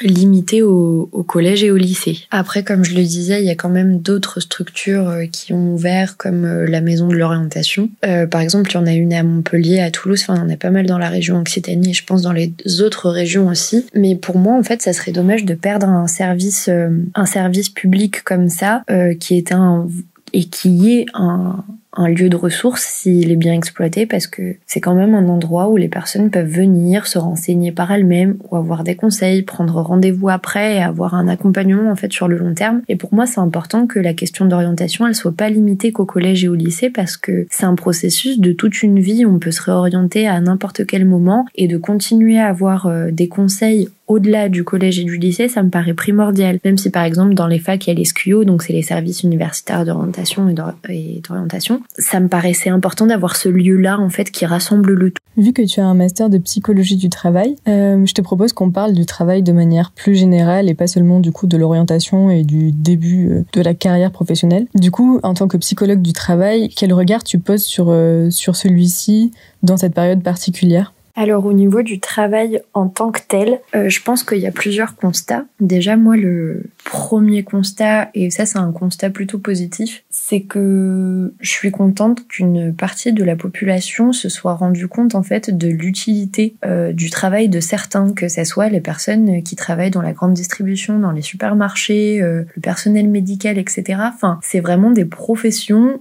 limité 0.00 0.62
au, 0.62 1.06
collège 1.26 1.64
et 1.64 1.70
au 1.70 1.76
lycée. 1.76 2.18
Après, 2.30 2.64
comme 2.64 2.84
je 2.84 2.94
le 2.94 3.02
disais, 3.02 3.42
il 3.42 3.46
y 3.46 3.50
a 3.50 3.54
quand 3.54 3.68
même 3.68 4.00
d'autres 4.00 4.40
structures 4.40 5.12
qui 5.30 5.52
ont 5.52 5.76
comme 6.16 6.64
la 6.64 6.80
maison 6.80 7.08
de 7.08 7.16
l'orientation. 7.16 7.90
par 8.30 8.40
exemple, 8.40 8.70
il 8.70 8.74
y 8.74 8.76
en 8.76 8.86
a 8.86 8.92
une 8.92 9.12
à 9.12 9.22
Montpellier, 9.22 9.80
à 9.80 9.90
Toulouse, 9.90 10.20
enfin, 10.22 10.36
il 10.36 10.48
y 10.48 10.50
en 10.50 10.54
a 10.54 10.56
pas 10.56 10.70
mal 10.70 10.86
dans 10.86 10.98
la 10.98 11.08
région 11.08 11.38
Occitanie 11.38 11.90
et 11.90 11.92
je 11.92 12.04
pense 12.04 12.22
dans 12.22 12.32
les 12.32 12.52
autres 12.80 13.10
régions 13.10 13.48
aussi. 13.48 13.86
Mais 13.94 14.16
pour 14.16 14.38
moi, 14.38 14.56
en 14.56 14.62
fait, 14.62 14.82
ça 14.82 14.92
serait 14.92 15.12
dommage 15.12 15.44
de 15.44 15.54
perdre 15.54 15.88
un 15.88 16.06
service, 16.06 16.68
euh, 16.68 16.90
un 17.14 17.26
service 17.26 17.68
public 17.68 18.22
comme 18.22 18.48
ça, 18.48 18.82
euh, 18.90 19.14
qui 19.14 19.36
est 19.36 19.52
un 19.52 19.88
et 20.32 20.44
qui 20.44 20.92
est 20.92 21.06
un, 21.14 21.64
un 21.94 22.08
lieu 22.08 22.28
de 22.28 22.36
ressources 22.36 22.84
s'il 22.84 23.30
est 23.30 23.36
bien 23.36 23.52
exploité 23.52 24.06
parce 24.06 24.26
que 24.26 24.56
c'est 24.66 24.80
quand 24.80 24.94
même 24.94 25.14
un 25.14 25.28
endroit 25.28 25.68
où 25.68 25.76
les 25.76 25.88
personnes 25.88 26.30
peuvent 26.30 26.48
venir 26.48 27.06
se 27.06 27.18
renseigner 27.18 27.70
par 27.70 27.90
elles-mêmes 27.90 28.38
ou 28.50 28.56
avoir 28.56 28.82
des 28.82 28.94
conseils, 28.94 29.42
prendre 29.42 29.80
rendez-vous 29.80 30.30
après 30.30 30.76
et 30.76 30.82
avoir 30.82 31.14
un 31.14 31.28
accompagnement 31.28 31.90
en 31.90 31.96
fait 31.96 32.12
sur 32.12 32.28
le 32.28 32.38
long 32.38 32.54
terme. 32.54 32.82
Et 32.88 32.96
pour 32.96 33.12
moi, 33.12 33.26
c'est 33.26 33.40
important 33.40 33.86
que 33.86 33.98
la 33.98 34.14
question 34.14 34.46
d'orientation, 34.46 35.06
elle 35.06 35.14
soit 35.14 35.36
pas 35.36 35.50
limitée 35.50 35.92
qu'au 35.92 36.06
collège 36.06 36.44
et 36.44 36.48
au 36.48 36.54
lycée 36.54 36.88
parce 36.88 37.16
que 37.16 37.46
c'est 37.50 37.66
un 37.66 37.74
processus 37.74 38.38
de 38.38 38.52
toute 38.52 38.82
une 38.82 38.98
vie. 38.98 39.26
On 39.26 39.38
peut 39.38 39.50
se 39.50 39.62
réorienter 39.62 40.26
à 40.26 40.40
n'importe 40.40 40.86
quel 40.86 41.04
moment 41.04 41.44
et 41.54 41.68
de 41.68 41.76
continuer 41.76 42.38
à 42.38 42.48
avoir 42.48 42.86
euh, 42.86 43.10
des 43.10 43.28
conseils 43.28 43.88
au-delà 44.12 44.48
du 44.48 44.64
collège 44.64 44.98
et 44.98 45.04
du 45.04 45.16
lycée, 45.16 45.48
ça 45.48 45.62
me 45.62 45.70
paraît 45.70 45.94
primordial. 45.94 46.58
Même 46.64 46.78
si 46.78 46.90
par 46.90 47.04
exemple 47.04 47.34
dans 47.34 47.46
les 47.46 47.58
facs 47.58 47.86
il 47.86 47.90
y 47.90 47.92
a 47.92 47.94
les 47.94 48.04
SQO, 48.04 48.44
donc 48.44 48.62
c'est 48.62 48.72
les 48.72 48.82
services 48.82 49.22
universitaires 49.22 49.84
d'orientation 49.84 50.48
et 50.48 51.20
d'orientation, 51.22 51.82
ça 51.98 52.20
me 52.20 52.28
paraissait 52.28 52.70
important 52.70 53.06
d'avoir 53.06 53.36
ce 53.36 53.48
lieu-là 53.48 53.98
en 53.98 54.10
fait 54.10 54.30
qui 54.30 54.46
rassemble 54.46 54.92
le 54.92 55.10
tout. 55.10 55.22
Vu 55.36 55.52
que 55.52 55.62
tu 55.62 55.80
as 55.80 55.86
un 55.86 55.94
master 55.94 56.28
de 56.28 56.38
psychologie 56.38 56.96
du 56.96 57.08
travail, 57.08 57.56
euh, 57.66 58.04
je 58.04 58.12
te 58.12 58.20
propose 58.20 58.52
qu'on 58.52 58.70
parle 58.70 58.92
du 58.92 59.06
travail 59.06 59.42
de 59.42 59.52
manière 59.52 59.92
plus 59.92 60.14
générale 60.14 60.68
et 60.68 60.74
pas 60.74 60.86
seulement 60.86 61.20
du 61.20 61.32
coup 61.32 61.46
de 61.46 61.56
l'orientation 61.56 62.30
et 62.30 62.42
du 62.42 62.70
début 62.70 63.30
euh, 63.30 63.44
de 63.54 63.62
la 63.62 63.72
carrière 63.72 64.10
professionnelle. 64.10 64.66
Du 64.74 64.90
coup, 64.90 65.20
en 65.22 65.32
tant 65.32 65.48
que 65.48 65.56
psychologue 65.56 66.02
du 66.02 66.12
travail, 66.12 66.68
quel 66.68 66.92
regard 66.92 67.24
tu 67.24 67.38
poses 67.38 67.64
sur, 67.64 67.86
euh, 67.88 68.28
sur 68.30 68.56
celui-ci 68.56 69.32
dans 69.62 69.78
cette 69.78 69.94
période 69.94 70.22
particulière? 70.22 70.92
Alors 71.14 71.44
au 71.44 71.52
niveau 71.52 71.82
du 71.82 72.00
travail 72.00 72.62
en 72.72 72.88
tant 72.88 73.10
que 73.10 73.20
tel, 73.26 73.60
euh, 73.74 73.88
je 73.88 74.02
pense 74.02 74.24
qu'il 74.24 74.38
y 74.38 74.46
a 74.46 74.52
plusieurs 74.52 74.96
constats. 74.96 75.44
Déjà 75.60 75.96
moi 75.96 76.16
le 76.16 76.64
premier 76.84 77.42
constat, 77.42 78.10
et 78.14 78.30
ça 78.30 78.46
c'est 78.46 78.58
un 78.58 78.72
constat 78.72 79.10
plutôt 79.10 79.38
positif, 79.38 80.04
c'est 80.10 80.40
que 80.40 81.34
je 81.40 81.50
suis 81.50 81.70
contente 81.70 82.26
qu'une 82.28 82.74
partie 82.74 83.12
de 83.12 83.24
la 83.24 83.36
population 83.36 84.12
se 84.12 84.28
soit 84.28 84.54
rendu 84.54 84.88
compte 84.88 85.14
en 85.14 85.22
fait 85.22 85.56
de 85.56 85.68
l'utilité 85.68 86.56
euh, 86.64 86.92
du 86.92 87.10
travail 87.10 87.48
de 87.48 87.60
certains, 87.60 88.12
que 88.12 88.28
ce 88.28 88.44
soit 88.44 88.70
les 88.70 88.80
personnes 88.80 89.42
qui 89.42 89.54
travaillent 89.54 89.90
dans 89.90 90.02
la 90.02 90.12
grande 90.12 90.32
distribution, 90.32 90.98
dans 90.98 91.12
les 91.12 91.22
supermarchés, 91.22 92.22
euh, 92.22 92.44
le 92.56 92.62
personnel 92.62 93.08
médical, 93.08 93.58
etc. 93.58 94.00
Enfin 94.14 94.38
c'est 94.42 94.60
vraiment 94.60 94.90
des 94.90 95.04
professions 95.04 96.00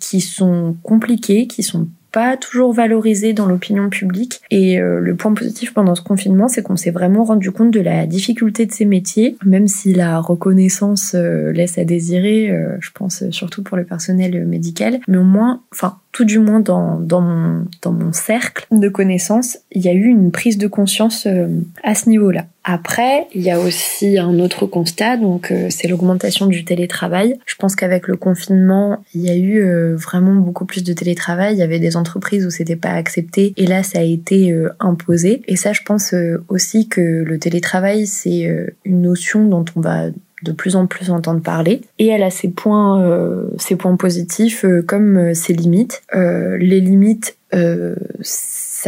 qui 0.00 0.20
sont 0.20 0.76
compliquées, 0.82 1.46
qui 1.46 1.62
sont 1.62 1.88
pas 2.12 2.36
toujours 2.36 2.72
valorisé 2.72 3.32
dans 3.32 3.46
l'opinion 3.46 3.90
publique. 3.90 4.40
Et 4.50 4.80
euh, 4.80 5.00
le 5.00 5.14
point 5.14 5.34
positif 5.34 5.74
pendant 5.74 5.94
ce 5.94 6.02
confinement, 6.02 6.48
c'est 6.48 6.62
qu'on 6.62 6.76
s'est 6.76 6.90
vraiment 6.90 7.24
rendu 7.24 7.50
compte 7.50 7.70
de 7.70 7.80
la 7.80 8.06
difficulté 8.06 8.66
de 8.66 8.72
ces 8.72 8.84
métiers, 8.84 9.36
même 9.44 9.68
si 9.68 9.92
la 9.92 10.20
reconnaissance 10.20 11.12
euh, 11.14 11.52
laisse 11.52 11.78
à 11.78 11.84
désirer, 11.84 12.50
euh, 12.50 12.76
je 12.80 12.90
pense 12.92 13.28
surtout 13.30 13.62
pour 13.62 13.76
le 13.76 13.84
personnel 13.84 14.46
médical. 14.46 15.00
Mais 15.08 15.18
au 15.18 15.24
moins, 15.24 15.62
enfin, 15.72 15.98
tout 16.12 16.24
du 16.24 16.38
moins 16.38 16.60
dans, 16.60 16.98
dans, 16.98 17.20
mon, 17.20 17.66
dans 17.82 17.92
mon 17.92 18.12
cercle 18.12 18.66
de 18.70 18.88
connaissances, 18.88 19.58
il 19.72 19.82
y 19.82 19.88
a 19.88 19.92
eu 19.92 20.06
une 20.06 20.30
prise 20.30 20.58
de 20.58 20.66
conscience 20.66 21.26
euh, 21.26 21.48
à 21.82 21.94
ce 21.94 22.08
niveau-là. 22.08 22.46
Après, 22.64 23.28
il 23.34 23.42
y 23.42 23.50
a 23.50 23.58
aussi 23.58 24.18
un 24.18 24.40
autre 24.40 24.66
constat, 24.66 25.16
donc 25.16 25.50
euh, 25.50 25.68
c'est 25.70 25.88
l'augmentation 25.88 26.46
du 26.46 26.64
télétravail. 26.64 27.38
Je 27.46 27.54
pense 27.56 27.76
qu'avec 27.76 28.08
le 28.08 28.16
confinement, 28.16 29.02
il 29.14 29.22
y 29.22 29.30
a 29.30 29.36
eu 29.36 29.62
euh, 29.62 29.96
vraiment 29.96 30.34
beaucoup 30.34 30.64
plus 30.64 30.82
de 30.82 30.92
télétravail. 30.92 31.54
Il 31.54 31.58
y 31.58 31.62
avait 31.62 31.78
des 31.78 31.96
entreprises 31.96 32.44
où 32.46 32.50
c'était 32.50 32.76
pas 32.76 32.90
accepté, 32.92 33.52
et 33.56 33.66
là, 33.66 33.82
ça 33.82 34.00
a 34.00 34.02
été 34.02 34.54
imposé. 34.80 35.42
Et 35.46 35.56
ça, 35.56 35.72
je 35.72 35.82
pense 35.82 36.14
aussi 36.48 36.88
que 36.88 37.00
le 37.00 37.38
télétravail, 37.38 38.06
c'est 38.06 38.74
une 38.84 39.02
notion 39.02 39.44
dont 39.44 39.64
on 39.76 39.80
va 39.80 40.06
de 40.42 40.52
plus 40.52 40.76
en 40.76 40.86
plus 40.86 41.10
entendre 41.10 41.42
parler. 41.42 41.80
Et 41.98 42.06
elle 42.08 42.22
a 42.22 42.30
ses 42.30 42.48
points 42.48 43.02
euh, 43.02 43.48
ses 43.58 43.76
points 43.76 43.96
positifs 43.96 44.64
euh, 44.64 44.82
comme 44.82 45.16
euh, 45.16 45.34
ses 45.34 45.52
limites. 45.52 46.02
Les 46.12 46.80
limites 46.80 47.36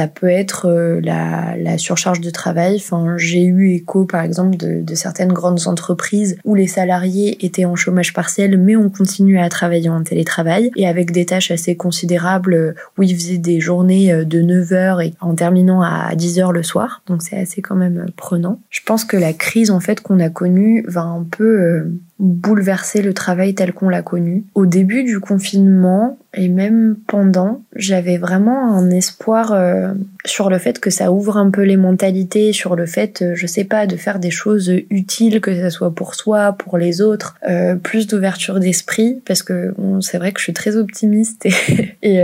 ça 0.01 0.09
peut 0.09 0.31
être 0.31 0.67
euh, 0.67 0.99
la, 1.03 1.59
la, 1.59 1.77
surcharge 1.77 2.23
de 2.23 2.31
travail. 2.31 2.77
Enfin, 2.77 3.19
j'ai 3.19 3.43
eu 3.43 3.75
écho, 3.75 4.07
par 4.07 4.23
exemple, 4.23 4.57
de, 4.57 4.81
de, 4.81 4.95
certaines 4.95 5.33
grandes 5.33 5.67
entreprises 5.67 6.39
où 6.45 6.55
les 6.55 6.67
salariés 6.67 7.45
étaient 7.45 7.67
en 7.67 7.77
chômage 7.77 8.15
partiel, 8.15 8.57
mais 8.57 8.77
ont 8.77 8.89
continué 8.89 9.39
à 9.39 9.51
travailler 9.51 9.91
en 9.91 10.03
télétravail 10.03 10.71
et 10.75 10.89
avec 10.89 11.11
des 11.11 11.27
tâches 11.27 11.51
assez 11.51 11.77
considérables 11.77 12.55
euh, 12.55 12.73
où 12.97 13.03
ils 13.03 13.15
faisaient 13.15 13.37
des 13.37 13.61
journées 13.61 14.11
euh, 14.11 14.25
de 14.25 14.41
9 14.41 14.73
heures 14.73 15.01
et 15.03 15.13
en 15.21 15.35
terminant 15.35 15.83
à 15.83 16.15
10 16.15 16.39
heures 16.39 16.53
le 16.53 16.63
soir. 16.63 17.03
Donc 17.07 17.21
c'est 17.21 17.37
assez 17.37 17.61
quand 17.61 17.77
même 17.77 18.07
prenant. 18.17 18.59
Je 18.71 18.81
pense 18.87 19.05
que 19.05 19.19
la 19.19 19.35
crise 19.35 19.71
en 19.71 19.81
fait 19.81 20.01
qu'on 20.01 20.19
a 20.19 20.31
connue 20.31 20.83
va 20.89 21.03
un 21.03 21.25
peu 21.31 21.91
bouleverser 22.21 23.03
le 23.03 23.15
travail 23.15 23.55
tel 23.55 23.73
qu'on 23.73 23.89
l'a 23.89 24.03
connu. 24.03 24.45
Au 24.55 24.67
début 24.67 25.03
du 25.05 25.19
confinement 25.21 26.19
et 26.35 26.49
même 26.49 26.97
pendant, 27.07 27.63
j'avais 27.75 28.19
vraiment 28.19 28.73
un 28.73 28.91
espoir 28.91 29.53
euh, 29.53 29.95
sur 30.25 30.49
le 30.51 30.59
fait 30.59 30.79
que 30.79 30.91
ça 30.91 31.11
ouvre 31.11 31.39
un 31.39 31.51
peu 31.51 31.63
les 31.63 31.77
mentalités, 31.77 32.53
sur 32.53 32.77
le 32.77 32.87
fait, 32.87 33.23
euh, 33.23 33.35
je 33.35 33.47
sais 33.47 33.65
pas, 33.65 33.87
de 33.87 33.97
faire 33.97 34.21
des 34.21 34.31
choses 34.31 34.73
utiles, 34.91 35.41
que 35.41 35.53
ce 35.55 35.71
soit 35.71 35.93
pour 35.93 36.15
soi, 36.15 36.53
pour 36.53 36.79
les 36.79 37.01
autres, 37.01 37.37
euh, 37.49 37.75
plus 37.75 38.07
d'ouverture 38.07 38.61
d'esprit, 38.61 39.21
parce 39.27 39.43
que 39.43 39.75
c'est 40.01 40.19
vrai 40.19 40.33
que 40.33 40.39
je 40.39 40.45
suis 40.45 40.53
très 40.53 40.77
optimiste 40.77 41.47
et, 41.47 41.97
et, 42.03 42.21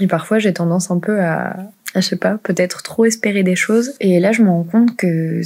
et 0.00 0.06
parfois 0.08 0.38
j'ai 0.38 0.52
tendance 0.52 0.90
un 0.90 0.98
peu 0.98 1.20
à, 1.20 1.56
je 1.94 2.00
sais 2.00 2.16
pas, 2.16 2.38
peut-être 2.42 2.82
trop 2.82 3.04
espérer 3.04 3.42
des 3.42 3.56
choses. 3.56 3.92
Et 4.00 4.18
là, 4.20 4.32
je 4.32 4.42
me 4.42 4.48
rends 4.48 4.64
compte 4.64 4.96
que 4.96 5.40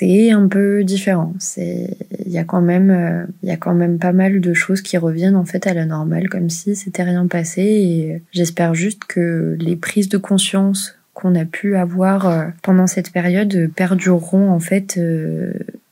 c'est 0.00 0.30
un 0.30 0.48
peu 0.48 0.82
différent. 0.82 1.34
C'est 1.38 1.96
il 2.24 2.32
y 2.32 2.38
a 2.38 2.44
quand 2.44 2.62
même 2.62 3.28
il 3.42 3.48
y 3.48 3.52
a 3.52 3.56
quand 3.56 3.74
même 3.74 3.98
pas 3.98 4.12
mal 4.12 4.40
de 4.40 4.54
choses 4.54 4.80
qui 4.80 4.96
reviennent 4.96 5.36
en 5.36 5.44
fait 5.44 5.66
à 5.66 5.74
la 5.74 5.84
normale 5.84 6.28
comme 6.28 6.48
si 6.48 6.74
c'était 6.74 7.02
rien 7.02 7.26
passé 7.26 7.62
et 7.62 8.22
j'espère 8.32 8.74
juste 8.74 9.04
que 9.04 9.56
les 9.60 9.76
prises 9.76 10.08
de 10.08 10.18
conscience 10.18 10.96
qu'on 11.12 11.34
a 11.34 11.44
pu 11.44 11.76
avoir 11.76 12.52
pendant 12.62 12.86
cette 12.86 13.12
période 13.12 13.70
perdureront 13.76 14.50
en 14.50 14.60
fait 14.60 14.98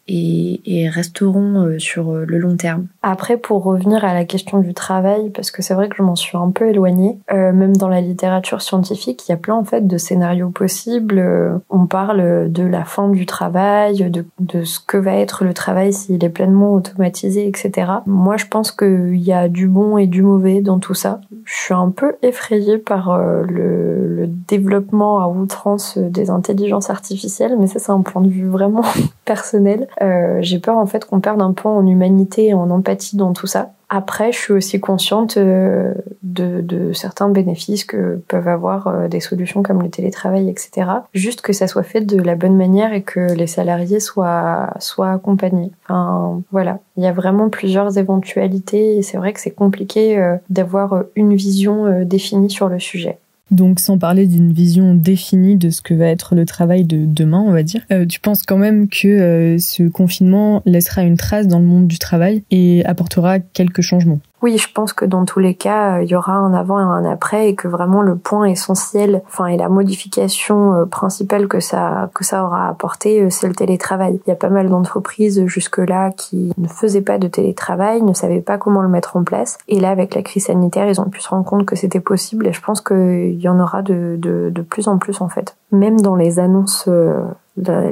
et, 0.08 0.60
et 0.64 0.88
resteront 0.88 1.64
euh, 1.64 1.78
sur 1.78 2.10
euh, 2.10 2.24
le 2.26 2.38
long 2.38 2.56
terme. 2.56 2.86
Après, 3.02 3.36
pour 3.36 3.62
revenir 3.62 4.04
à 4.04 4.14
la 4.14 4.24
question 4.24 4.58
du 4.58 4.74
travail, 4.74 5.30
parce 5.30 5.50
que 5.50 5.62
c'est 5.62 5.74
vrai 5.74 5.88
que 5.88 5.96
je 5.96 6.02
m'en 6.02 6.16
suis 6.16 6.36
un 6.36 6.50
peu 6.50 6.68
éloignée, 6.68 7.18
euh, 7.32 7.52
même 7.52 7.76
dans 7.76 7.88
la 7.88 8.00
littérature 8.00 8.62
scientifique, 8.62 9.28
il 9.28 9.32
y 9.32 9.34
a 9.34 9.36
plein 9.36 9.54
en 9.54 9.64
fait 9.64 9.86
de 9.86 9.98
scénarios 9.98 10.50
possibles. 10.50 11.22
On 11.70 11.86
parle 11.86 12.50
de 12.50 12.62
la 12.64 12.84
fin 12.84 13.08
du 13.08 13.26
travail, 13.26 14.10
de, 14.10 14.24
de 14.40 14.64
ce 14.64 14.80
que 14.80 14.96
va 14.96 15.14
être 15.14 15.44
le 15.44 15.52
travail 15.52 15.92
s'il 15.92 16.24
est 16.24 16.28
pleinement 16.30 16.72
automatisé, 16.74 17.46
etc. 17.46 17.92
Moi, 18.06 18.36
je 18.36 18.46
pense 18.46 18.72
qu'il 18.72 19.16
y 19.16 19.32
a 19.32 19.48
du 19.48 19.68
bon 19.68 19.98
et 19.98 20.06
du 20.06 20.22
mauvais 20.22 20.60
dans 20.60 20.78
tout 20.78 20.94
ça. 20.94 21.20
Je 21.44 21.54
suis 21.54 21.74
un 21.74 21.90
peu 21.90 22.16
effrayée 22.22 22.78
par 22.78 23.18
le, 23.18 24.06
le 24.16 24.26
développement 24.26 25.20
à 25.20 25.28
outrance 25.28 25.98
des 25.98 26.30
intelligences 26.30 26.90
artificielles, 26.90 27.56
mais 27.58 27.66
ça 27.66 27.78
c'est 27.78 27.92
un 27.92 28.00
point 28.00 28.22
de 28.22 28.28
vue 28.28 28.48
vraiment 28.48 28.84
personnel. 29.24 29.88
Euh, 30.02 30.38
j'ai 30.40 30.58
peur 30.58 30.76
en 30.78 30.86
fait 30.86 31.04
qu'on 31.04 31.20
perde 31.20 31.42
un 31.42 31.52
peu 31.52 31.68
en 31.68 31.86
humanité 31.86 32.48
et 32.48 32.54
en 32.54 32.70
empathie 32.70 33.16
dans 33.16 33.32
tout 33.32 33.46
ça. 33.46 33.72
Après, 33.90 34.32
je 34.32 34.38
suis 34.38 34.52
aussi 34.52 34.80
consciente 34.80 35.38
euh, 35.38 35.94
de, 36.22 36.60
de, 36.60 36.92
certains 36.92 37.30
bénéfices 37.30 37.84
que 37.84 38.22
peuvent 38.28 38.48
avoir 38.48 38.86
euh, 38.86 39.08
des 39.08 39.20
solutions 39.20 39.62
comme 39.62 39.82
le 39.82 39.88
télétravail, 39.88 40.50
etc. 40.50 40.90
Juste 41.14 41.40
que 41.40 41.54
ça 41.54 41.66
soit 41.66 41.84
fait 41.84 42.02
de 42.02 42.20
la 42.20 42.34
bonne 42.34 42.56
manière 42.56 42.92
et 42.92 43.02
que 43.02 43.32
les 43.32 43.46
salariés 43.46 44.00
soient, 44.00 44.70
soient 44.78 45.12
accompagnés. 45.12 45.70
Enfin, 45.84 46.42
voilà. 46.52 46.80
Il 46.98 47.04
y 47.04 47.06
a 47.06 47.12
vraiment 47.12 47.48
plusieurs 47.48 47.96
éventualités 47.96 48.98
et 48.98 49.02
c'est 49.02 49.16
vrai 49.16 49.32
que 49.32 49.40
c'est 49.40 49.52
compliqué 49.52 50.36
d'avoir 50.50 51.04
une 51.14 51.34
vision 51.34 52.02
définie 52.04 52.50
sur 52.50 52.68
le 52.68 52.78
sujet. 52.78 53.18
Donc 53.50 53.80
sans 53.80 53.98
parler 53.98 54.26
d'une 54.26 54.52
vision 54.52 54.94
définie 54.94 55.56
de 55.56 55.70
ce 55.70 55.80
que 55.80 55.94
va 55.94 56.06
être 56.06 56.34
le 56.34 56.44
travail 56.44 56.84
de 56.84 57.06
demain, 57.06 57.42
on 57.46 57.52
va 57.52 57.62
dire, 57.62 57.82
euh, 57.90 58.04
tu 58.04 58.20
penses 58.20 58.42
quand 58.42 58.58
même 58.58 58.88
que 58.88 59.08
euh, 59.08 59.58
ce 59.58 59.88
confinement 59.88 60.62
laissera 60.66 61.02
une 61.02 61.16
trace 61.16 61.46
dans 61.46 61.58
le 61.58 61.64
monde 61.64 61.86
du 61.86 61.98
travail 61.98 62.42
et 62.50 62.84
apportera 62.84 63.38
quelques 63.40 63.80
changements? 63.82 64.20
Oui, 64.40 64.56
je 64.56 64.72
pense 64.72 64.92
que 64.92 65.04
dans 65.04 65.24
tous 65.24 65.40
les 65.40 65.54
cas, 65.54 65.96
euh, 65.98 66.02
il 66.04 66.08
y 66.08 66.14
aura 66.14 66.34
un 66.34 66.54
avant 66.54 66.78
et 66.78 66.82
un 66.82 67.04
après 67.04 67.48
et 67.48 67.54
que 67.54 67.66
vraiment 67.66 68.02
le 68.02 68.16
point 68.16 68.44
essentiel, 68.44 69.22
enfin 69.26 69.46
et 69.46 69.56
la 69.56 69.68
modification 69.68 70.74
euh, 70.74 70.84
principale 70.84 71.48
que 71.48 71.58
ça 71.58 72.10
que 72.14 72.24
ça 72.24 72.44
aura 72.44 72.68
apporté, 72.68 73.20
euh, 73.20 73.30
c'est 73.30 73.48
le 73.48 73.54
télétravail. 73.54 74.20
Il 74.26 74.28
y 74.28 74.32
a 74.32 74.36
pas 74.36 74.48
mal 74.48 74.68
d'entreprises 74.68 75.44
jusque-là 75.46 76.12
qui 76.12 76.52
ne 76.56 76.68
faisaient 76.68 77.02
pas 77.02 77.18
de 77.18 77.26
télétravail, 77.26 78.02
ne 78.02 78.12
savaient 78.12 78.40
pas 78.40 78.58
comment 78.58 78.82
le 78.82 78.88
mettre 78.88 79.16
en 79.16 79.24
place 79.24 79.58
et 79.66 79.80
là 79.80 79.90
avec 79.90 80.14
la 80.14 80.22
crise 80.22 80.46
sanitaire, 80.46 80.88
ils 80.88 81.00
ont 81.00 81.08
pu 81.08 81.20
se 81.20 81.28
rendre 81.28 81.44
compte 81.44 81.66
que 81.66 81.74
c'était 81.74 82.00
possible 82.00 82.46
et 82.46 82.52
je 82.52 82.60
pense 82.60 82.80
qu'il 82.80 83.40
y 83.40 83.48
en 83.48 83.58
aura 83.58 83.82
de, 83.82 84.16
de, 84.18 84.50
de 84.50 84.62
plus 84.62 84.86
en 84.86 84.98
plus 84.98 85.20
en 85.20 85.28
fait. 85.28 85.56
Même 85.72 86.00
dans 86.00 86.14
les 86.14 86.38
annonces 86.38 86.88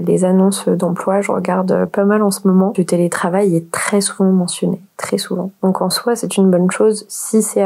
les 0.06 0.24
annonces 0.24 0.68
d'emploi, 0.68 1.20
je 1.20 1.32
regarde 1.32 1.86
pas 1.86 2.04
mal 2.04 2.22
en 2.22 2.30
ce 2.30 2.46
moment. 2.46 2.72
Le 2.76 2.84
télétravail 2.84 3.56
est 3.56 3.70
très 3.70 4.00
souvent 4.00 4.30
mentionné, 4.30 4.80
très 4.96 5.18
souvent. 5.18 5.50
Donc 5.62 5.82
en 5.82 5.90
soi, 5.90 6.16
c'est 6.16 6.36
une 6.36 6.50
bonne 6.50 6.70
chose 6.70 7.04
si 7.08 7.42
c'est 7.42 7.64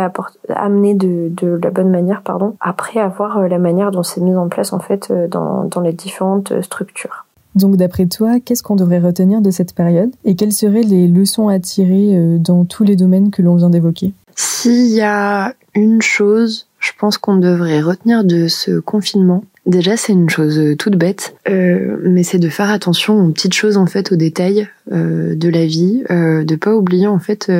amené 0.48 0.94
de, 0.94 1.30
de, 1.30 1.58
la 1.62 1.70
bonne 1.70 1.90
manière, 1.90 2.22
pardon. 2.22 2.56
Après 2.60 3.00
avoir 3.00 3.38
euh, 3.38 3.48
la 3.48 3.58
manière 3.58 3.90
dont 3.90 4.02
c'est 4.02 4.20
mis 4.20 4.36
en 4.36 4.48
place 4.48 4.72
en 4.72 4.78
fait 4.78 5.10
euh, 5.10 5.28
dans, 5.28 5.64
dans 5.64 5.80
les 5.80 5.92
différentes 5.92 6.52
euh, 6.52 6.62
structures. 6.62 7.26
Donc 7.54 7.76
d'après 7.76 8.06
toi, 8.06 8.38
qu'est-ce 8.38 8.62
qu'on 8.62 8.76
devrait 8.76 9.00
retenir 9.00 9.40
de 9.40 9.50
cette 9.50 9.74
période 9.74 10.10
et 10.24 10.36
quelles 10.36 10.52
seraient 10.52 10.82
les 10.82 11.08
leçons 11.08 11.48
à 11.48 11.58
tirer 11.58 12.38
dans 12.38 12.64
tous 12.64 12.84
les 12.84 12.94
domaines 12.94 13.32
que 13.32 13.42
l'on 13.42 13.56
vient 13.56 13.70
d'évoquer? 13.70 14.14
S'il 14.36 14.86
y 14.86 15.00
a 15.00 15.54
une 15.74 16.00
chose, 16.00 16.68
je 16.78 16.92
pense 16.96 17.18
qu'on 17.18 17.36
devrait 17.36 17.80
retenir 17.80 18.22
de 18.22 18.46
ce 18.46 18.78
confinement, 18.78 19.42
Déjà, 19.70 19.96
c'est 19.96 20.12
une 20.12 20.28
chose 20.28 20.58
euh, 20.58 20.74
toute 20.74 20.96
bête, 20.96 21.36
euh, 21.48 21.96
mais 22.02 22.24
c'est 22.24 22.40
de 22.40 22.48
faire 22.48 22.70
attention 22.70 23.24
aux 23.24 23.28
petites 23.28 23.54
choses 23.54 23.76
en 23.76 23.86
fait, 23.86 24.10
aux 24.10 24.16
détails 24.16 24.68
euh, 24.90 25.36
de 25.36 25.48
la 25.48 25.64
vie, 25.64 26.02
euh, 26.10 26.42
de 26.42 26.56
pas 26.56 26.74
oublier 26.74 27.06
en 27.06 27.20
fait 27.20 27.52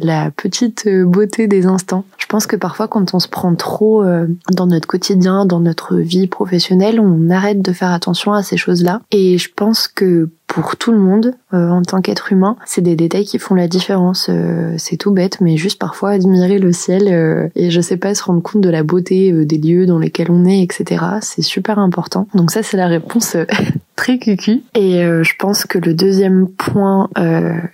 la 0.00 0.30
petite 0.30 0.88
beauté 0.88 1.46
des 1.46 1.66
instants. 1.66 2.06
Je 2.16 2.24
pense 2.24 2.46
que 2.46 2.56
parfois, 2.56 2.88
quand 2.88 3.12
on 3.12 3.18
se 3.18 3.28
prend 3.28 3.54
trop 3.54 4.02
dans 4.50 4.66
notre 4.66 4.88
quotidien, 4.88 5.44
dans 5.44 5.60
notre 5.60 5.96
vie 5.96 6.26
professionnelle, 6.26 7.00
on 7.00 7.28
arrête 7.28 7.60
de 7.60 7.72
faire 7.72 7.90
attention 7.90 8.32
à 8.32 8.42
ces 8.42 8.56
choses-là. 8.56 9.02
Et 9.10 9.36
je 9.36 9.50
pense 9.54 9.88
que 9.88 10.30
pour 10.48 10.76
tout 10.76 10.90
le 10.90 10.98
monde 10.98 11.34
euh, 11.54 11.70
en 11.70 11.82
tant 11.82 12.00
qu'être 12.00 12.32
humain. 12.32 12.56
C'est 12.66 12.80
des 12.80 12.96
détails 12.96 13.24
qui 13.24 13.38
font 13.38 13.54
la 13.54 13.68
différence. 13.68 14.26
Euh, 14.28 14.74
c'est 14.78 14.96
tout 14.96 15.12
bête, 15.12 15.40
mais 15.40 15.56
juste 15.56 15.78
parfois 15.78 16.10
admirer 16.10 16.58
le 16.58 16.72
ciel 16.72 17.06
euh, 17.06 17.48
et 17.54 17.70
je 17.70 17.80
sais 17.80 17.98
pas 17.98 18.14
se 18.14 18.24
rendre 18.24 18.42
compte 18.42 18.62
de 18.62 18.70
la 18.70 18.82
beauté 18.82 19.30
des 19.44 19.58
lieux 19.58 19.86
dans 19.86 19.98
lesquels 19.98 20.30
on 20.30 20.44
est, 20.46 20.62
etc. 20.62 21.04
C'est 21.20 21.42
super 21.42 21.78
important. 21.78 22.26
Donc 22.34 22.50
ça, 22.50 22.62
c'est 22.62 22.78
la 22.78 22.88
réponse 22.88 23.36
très 23.96 24.18
cucu. 24.18 24.62
Et 24.74 25.02
je 25.02 25.32
pense 25.38 25.64
que 25.64 25.78
le 25.78 25.92
deuxième 25.92 26.48
point 26.48 27.08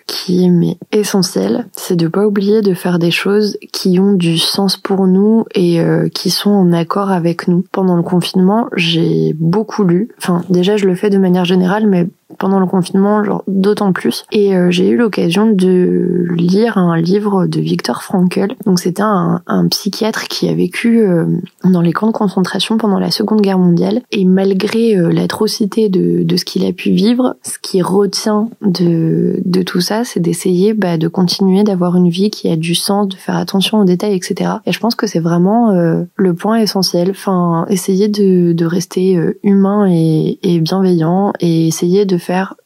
qui 0.07 0.47
est 0.47 0.99
essentiel, 0.99 1.67
c'est 1.73 1.97
de 1.97 2.09
pas 2.09 2.27
oublier 2.27 2.63
de 2.63 2.75
faire 2.75 2.99
des 2.99 3.11
choses 3.11 3.59
qui 3.73 3.99
ont 3.99 4.15
du 4.15 4.39
sens 4.39 4.77
pour 4.79 5.07
nous 5.07 5.45
et 5.55 5.81
qui 6.15 6.31
sont 6.31 6.51
en 6.51 6.73
accord 6.73 7.11
avec 7.11 7.47
nous. 7.47 7.63
Pendant 7.73 7.97
le 7.97 8.03
confinement, 8.03 8.69
j'ai 8.75 9.35
beaucoup 9.39 9.85
lu. 9.85 10.09
Enfin, 10.19 10.43
déjà, 10.49 10.79
je 10.79 10.87
le 10.87 10.95
fais 10.95 11.11
de 11.11 11.19
manière 11.19 11.45
générale, 11.45 11.87
mais 11.87 12.09
pendant 12.39 12.61
le 12.61 12.67
confinement, 12.67 13.25
genre 13.25 13.43
d'autant 13.47 13.93
plus. 13.93 14.25
Et 14.33 14.57
euh, 14.57 14.71
j'ai 14.71 14.89
eu 14.89 14.97
l'occasion 14.97 15.51
de 15.51 16.27
lire 16.35 16.79
un 16.79 16.97
livre 16.97 17.47
de 17.47 17.61
Viktor 17.61 18.03
Frankl. 18.03 18.55
Donc 18.67 18.79
c'était 18.79 19.03
un, 19.03 19.43
un, 19.47 19.69
psychiatre 19.69 20.29
qui 20.29 20.49
a 20.49 20.55
vécu 20.55 21.01
euh, 21.01 21.27
dans 21.65 21.81
les 21.81 21.93
camps 21.93 22.07
de 22.07 22.13
concentration 22.13 22.77
pendant 22.77 22.99
la 22.99 23.11
Seconde 23.11 23.41
Guerre 23.41 23.59
mondiale. 23.59 24.03
Et 24.11 24.25
malgré 24.25 24.97
euh, 24.97 25.11
l'atrocité 25.11 25.89
de, 25.89 26.23
de 26.23 26.37
ce 26.37 26.45
qu'il 26.45 26.65
a 26.67 26.73
pu 26.73 26.91
vivre, 26.91 27.37
ce 27.43 27.59
qui 27.61 27.83
retient 27.83 28.49
de, 28.63 29.41
de 29.45 29.63
tout 29.63 29.81
ça, 29.81 30.05
c'est 30.05 30.21
d'essayer 30.21 30.75
bah, 30.75 30.99
de 30.99 31.09
continuer 31.09 31.65
d'avoir 31.65 31.97
une 31.97 32.09
vie 32.09 32.31
qui 32.31 32.49
a 32.49 32.57
du 32.57 32.75
sens, 32.75 33.09
de 33.09 33.17
faire 33.17 33.37
attention 33.37 33.81
aux 33.81 33.85
détails, 33.85 34.15
etc. 34.15 34.53
Et 34.67 34.73
je 34.73 34.81
pense 34.81 34.95
que 34.95 35.07
c'est 35.07 35.21
vraiment 35.21 35.73
le 36.17 36.35
point 36.35 36.59
essentiel. 36.59 37.11
Enfin, 37.11 37.67
essayer 37.69 38.09
de, 38.09 38.53
de 38.53 38.67
rester 38.67 39.19
humain 39.43 39.87
et, 39.91 40.39
et 40.43 40.61
bienveillant 40.61 41.33
et 41.41 41.69
essayer 41.69 42.05
de 42.05 42.17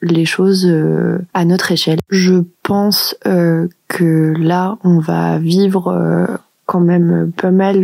les 0.01 0.25
choses 0.25 0.67
euh, 0.67 1.19
à 1.35 1.45
notre 1.45 1.73
échelle. 1.73 1.99
Je 2.11 2.43
pense 2.63 3.17
euh, 3.27 3.69
que 3.89 4.35
là, 4.39 4.79
on 4.85 4.99
va 4.99 5.39
vivre 5.39 5.89
euh, 5.89 6.27
quand 6.67 6.81
même 6.81 7.33
pas 7.35 7.51
mal 7.51 7.81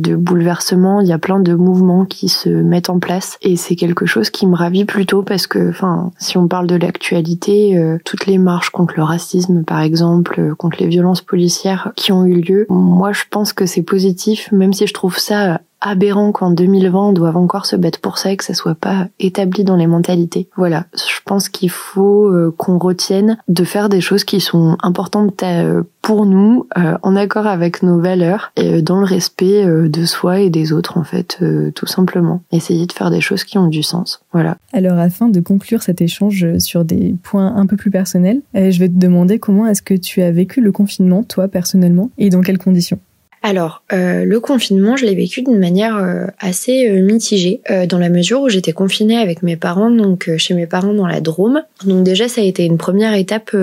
de 0.00 0.14
bouleversements. 0.14 1.00
Il 1.00 1.08
y 1.08 1.12
a 1.12 1.18
plein 1.18 1.40
de 1.40 1.54
mouvements 1.54 2.04
qui 2.04 2.28
se 2.28 2.48
mettent 2.48 2.88
en 2.88 3.00
place 3.00 3.36
et 3.42 3.56
c'est 3.56 3.74
quelque 3.74 4.06
chose 4.06 4.30
qui 4.30 4.46
me 4.46 4.54
ravit 4.54 4.84
plutôt 4.84 5.22
parce 5.22 5.48
que, 5.48 5.70
enfin, 5.70 6.12
si 6.18 6.38
on 6.38 6.46
parle 6.46 6.68
de 6.68 6.76
l'actualité, 6.76 7.76
toutes 8.04 8.26
les 8.26 8.38
marches 8.38 8.70
contre 8.70 8.94
le 8.96 9.02
racisme, 9.02 9.64
par 9.64 9.80
exemple, 9.80 10.54
contre 10.54 10.78
les 10.78 10.86
violences 10.86 11.20
policières 11.20 11.90
qui 11.96 12.12
ont 12.12 12.26
eu 12.26 12.40
lieu, 12.40 12.66
moi, 12.68 13.10
je 13.10 13.24
pense 13.28 13.52
que 13.52 13.66
c'est 13.66 13.82
positif, 13.82 14.52
même 14.52 14.72
si 14.72 14.86
je 14.86 14.94
trouve 14.94 15.18
ça 15.18 15.60
aberrant 15.80 16.32
qu'en 16.32 16.50
2020 16.50 17.08
on 17.08 17.12
doive 17.12 17.36
encore 17.36 17.66
se 17.66 17.76
battre 17.76 18.00
pour 18.00 18.18
ça 18.18 18.32
et 18.32 18.36
que 18.36 18.44
ça 18.44 18.54
soit 18.54 18.74
pas 18.74 19.08
établi 19.18 19.64
dans 19.64 19.76
les 19.76 19.86
mentalités. 19.86 20.48
Voilà, 20.56 20.86
je 20.94 21.20
pense 21.24 21.48
qu'il 21.48 21.70
faut 21.70 22.26
euh, 22.26 22.54
qu'on 22.56 22.78
retienne 22.78 23.38
de 23.48 23.64
faire 23.64 23.88
des 23.88 24.00
choses 24.00 24.24
qui 24.24 24.40
sont 24.40 24.76
importantes 24.82 25.42
euh, 25.42 25.82
pour 26.02 26.26
nous, 26.26 26.66
euh, 26.78 26.96
en 27.02 27.16
accord 27.16 27.46
avec 27.46 27.82
nos 27.82 28.00
valeurs 28.00 28.50
et 28.56 28.82
dans 28.82 28.98
le 28.98 29.04
respect 29.04 29.66
de 29.66 30.04
soi 30.06 30.40
et 30.40 30.50
des 30.50 30.72
autres 30.72 30.96
en 30.96 31.04
fait, 31.04 31.38
tout 31.74 31.86
simplement. 31.86 32.42
Essayer 32.50 32.86
de 32.86 32.92
faire 32.92 33.10
des 33.10 33.20
choses 33.20 33.44
qui 33.44 33.58
ont 33.58 33.66
du 33.66 33.82
sens. 33.82 34.20
Voilà. 34.32 34.56
Alors 34.72 34.98
afin 34.98 35.28
de 35.28 35.40
conclure 35.40 35.82
cet 35.82 36.00
échange 36.00 36.58
sur 36.58 36.84
des 36.84 37.14
points 37.22 37.54
un 37.54 37.66
peu 37.66 37.76
plus 37.76 37.90
personnels, 37.90 38.40
je 38.54 38.78
vais 38.78 38.88
te 38.88 38.98
demander 38.98 39.38
comment 39.38 39.66
est-ce 39.66 39.82
que 39.82 39.94
tu 39.94 40.22
as 40.22 40.30
vécu 40.30 40.62
le 40.62 40.72
confinement 40.72 41.22
toi 41.22 41.46
personnellement 41.48 42.10
et 42.16 42.30
dans 42.30 42.40
quelles 42.40 42.58
conditions? 42.58 42.98
Alors, 43.42 43.82
euh, 43.92 44.24
le 44.24 44.40
confinement, 44.40 44.96
je 44.96 45.04
l'ai 45.04 45.14
vécu 45.14 45.42
d'une 45.42 45.58
manière 45.58 45.96
euh, 45.96 46.26
assez 46.38 46.88
euh, 46.88 47.02
mitigée, 47.02 47.60
dans 47.88 47.98
la 47.98 48.08
mesure 48.08 48.40
où 48.40 48.48
j'étais 48.48 48.72
confinée 48.72 49.18
avec 49.18 49.42
mes 49.42 49.56
parents, 49.56 49.90
donc 49.90 50.30
chez 50.36 50.54
mes 50.54 50.66
parents 50.66 50.94
dans 50.94 51.06
la 51.06 51.20
Drôme. 51.20 51.62
Donc 51.84 52.02
déjà, 52.02 52.28
ça 52.28 52.40
a 52.40 52.44
été 52.44 52.64
une 52.64 52.78
première 52.78 53.14
étape 53.14 53.54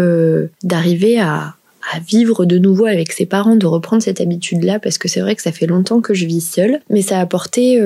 d'arriver 0.64 1.20
à, 1.20 1.56
à 1.94 2.00
vivre 2.00 2.46
de 2.46 2.58
nouveau 2.58 2.86
avec 2.86 3.12
ses 3.12 3.26
parents, 3.26 3.56
de 3.56 3.66
reprendre 3.66 4.02
cette 4.02 4.22
habitude-là, 4.22 4.80
parce 4.80 4.98
que 4.98 5.08
c'est 5.08 5.22
vrai 5.22 5.36
que 5.36 5.42
ça 5.42 5.52
fait 5.52 5.68
longtemps 5.68 6.02
que 6.02 6.14
je 6.14 6.26
vis 6.26 6.42
seule, 6.42 6.80
mais 6.90 7.02
ça 7.02 7.20
a 7.20 7.22
apporté 7.22 7.82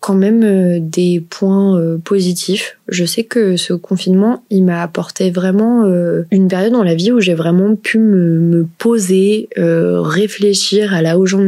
quand 0.00 0.14
même 0.14 0.80
des 0.80 1.22
points 1.28 1.98
positifs. 2.04 2.78
Je 2.88 3.04
sais 3.04 3.22
que 3.22 3.56
ce 3.56 3.72
confinement, 3.72 4.42
il 4.50 4.64
m'a 4.64 4.82
apporté 4.82 5.30
vraiment 5.30 5.84
une 6.30 6.48
période 6.48 6.72
dans 6.72 6.82
la 6.82 6.94
vie 6.94 7.12
où 7.12 7.20
j'ai 7.20 7.34
vraiment 7.34 7.76
pu 7.76 7.98
me, 7.98 8.40
me 8.40 8.66
poser, 8.78 9.48
réfléchir 9.56 10.92
à 10.94 11.02
là 11.02 11.18
où 11.18 11.26
j'en 11.26 11.40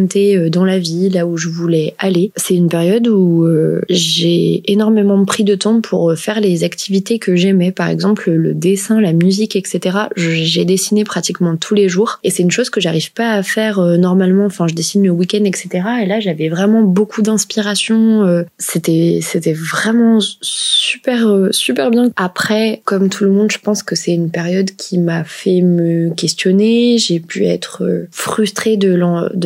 dans 0.51 0.65
la 0.65 0.79
vie, 0.79 1.09
là 1.11 1.27
où 1.27 1.37
je 1.37 1.49
voulais 1.49 1.95
aller. 1.99 2.33
C'est 2.37 2.55
une 2.55 2.69
période 2.69 3.09
où 3.09 3.47
j'ai 3.89 4.63
énormément 4.71 5.25
pris 5.25 5.45
de 5.45 5.55
temps 5.55 5.81
pour 5.81 6.15
faire 6.17 6.41
les 6.41 6.65
activités 6.65 7.19
que 7.19 7.37
j'aimais, 7.37 7.73
par 7.73 7.89
exemple 7.89 8.31
le 8.31 8.55
dessin, 8.55 9.01
la 9.01 9.13
musique, 9.13 9.57
etc. 9.57 9.99
J'ai 10.17 10.65
dessiné 10.65 11.05
pratiquement 11.05 11.32
tous 11.61 11.75
les 11.75 11.89
jours 11.89 12.19
et 12.25 12.31
c'est 12.31 12.43
une 12.43 12.51
chose 12.51 12.71
que 12.71 12.81
j'arrive 12.81 13.13
pas 13.13 13.33
à 13.33 13.43
faire 13.43 13.81
normalement. 13.81 14.47
Enfin, 14.47 14.67
je 14.67 14.75
dessine 14.75 15.05
le 15.05 15.11
week-end, 15.11 15.45
etc. 15.45 15.85
Et 16.03 16.07
là, 16.07 16.21
j'avais 16.21 16.49
vraiment 16.49 16.83
beaucoup 16.83 17.23
d'inspiration. 17.23 18.25
Euh, 18.25 18.45
c'était, 18.59 19.21
c'était 19.23 19.53
vraiment 19.53 20.19
super, 20.21 21.29
euh, 21.29 21.51
super 21.53 21.91
bien. 21.91 22.11
Après, 22.17 22.83
comme 22.85 23.09
tout 23.09 23.25
le 23.25 23.31
monde, 23.31 23.51
je 23.51 23.59
pense 23.59 23.83
que 23.83 23.95
c'est 23.95 24.13
une 24.13 24.31
période 24.31 24.71
qui 24.77 24.99
m'a 24.99 25.25
fait 25.25 25.61
me 25.63 26.11
questionner. 26.15 26.99
J'ai 26.99 27.21
pu 27.21 27.47
être 27.47 27.85
euh, 27.85 28.09
frustrée 28.11 28.77
de 28.77 28.95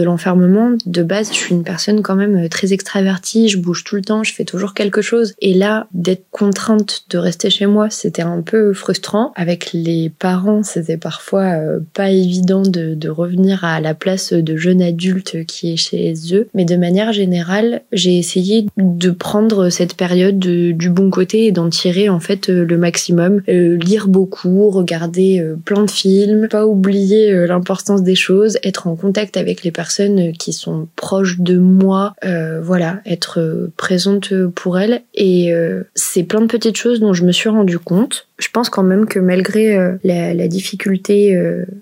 l'enfermement. 0.02 0.76
De 0.86 1.02
base, 1.02 1.28
je 1.30 1.36
suis 1.36 1.54
une 1.54 1.64
personne 1.64 2.02
quand 2.02 2.16
même 2.16 2.48
très 2.48 2.72
extravertie. 2.72 3.48
Je 3.48 3.58
bouge 3.58 3.84
tout 3.84 3.96
le 3.96 4.02
temps. 4.02 4.22
Je 4.22 4.32
fais 4.32 4.44
toujours 4.44 4.74
quelque 4.74 5.02
chose. 5.02 5.34
Et 5.40 5.54
là, 5.54 5.86
d'être 5.92 6.26
contrainte 6.30 7.04
de 7.10 7.18
rester 7.18 7.50
chez 7.50 7.66
moi, 7.66 7.90
c'était 7.90 8.22
un 8.22 8.42
peu 8.42 8.72
frustrant. 8.72 9.32
Avec 9.36 9.72
les 9.72 10.10
parents, 10.10 10.62
c'était 10.62 10.96
parfois 10.96 11.56
pas 11.92 12.10
évident 12.10 12.62
de, 12.62 12.94
de 12.94 13.08
revenir 13.08 13.64
à 13.64 13.80
la 13.80 13.94
place 13.94 14.32
de 14.32 14.56
jeune 14.56 14.82
adulte 14.82 15.44
qui 15.46 15.72
est 15.72 15.76
chez 15.76 16.14
eux. 16.32 16.48
Mais 16.54 16.64
de 16.64 16.76
manière 16.76 17.12
générale, 17.12 17.82
j'ai 17.92 18.18
essayé 18.18 18.66
de 18.76 19.10
prendre 19.10 19.70
cette 19.70 19.94
période 19.94 20.38
du 20.38 20.90
bon 20.90 21.10
côté 21.10 21.46
et 21.46 21.52
d'en 21.52 21.68
tirer 21.68 22.08
en 22.08 22.20
fait 22.20 22.48
euh, 22.48 22.64
le 22.64 22.78
maximum. 22.78 23.42
Euh, 23.48 23.76
lire 23.76 24.08
beaucoup, 24.08 24.70
regarder 24.70 25.40
euh, 25.40 25.56
plein 25.64 25.84
de 25.84 25.90
films, 25.90 26.48
pas 26.48 26.66
oublier 26.66 27.46
l'importance 27.46 28.02
des 28.02 28.14
choses, 28.14 28.58
être 28.62 28.86
en 28.86 28.96
contact 28.96 29.36
avec 29.36 29.62
les 29.62 29.70
personnes 29.70 30.32
qui 30.32 30.52
sont 30.52 30.88
proches 30.96 31.40
de 31.40 31.58
moi, 31.58 32.14
voilà, 32.62 33.00
être 33.06 33.70
présente 33.76 34.32
pour 34.48 34.78
elles. 34.78 35.02
Et 35.14 35.52
c'est 35.94 36.22
plein 36.22 36.40
de 36.40 36.46
petites 36.46 36.76
choses 36.76 37.00
dont 37.00 37.12
je 37.12 37.24
me 37.24 37.32
suis 37.32 37.48
rendu 37.48 37.78
compte. 37.78 38.25
Je 38.38 38.48
pense 38.48 38.68
quand 38.68 38.82
même 38.82 39.06
que 39.06 39.18
malgré 39.18 39.78
la, 40.04 40.48
difficulté 40.48 41.34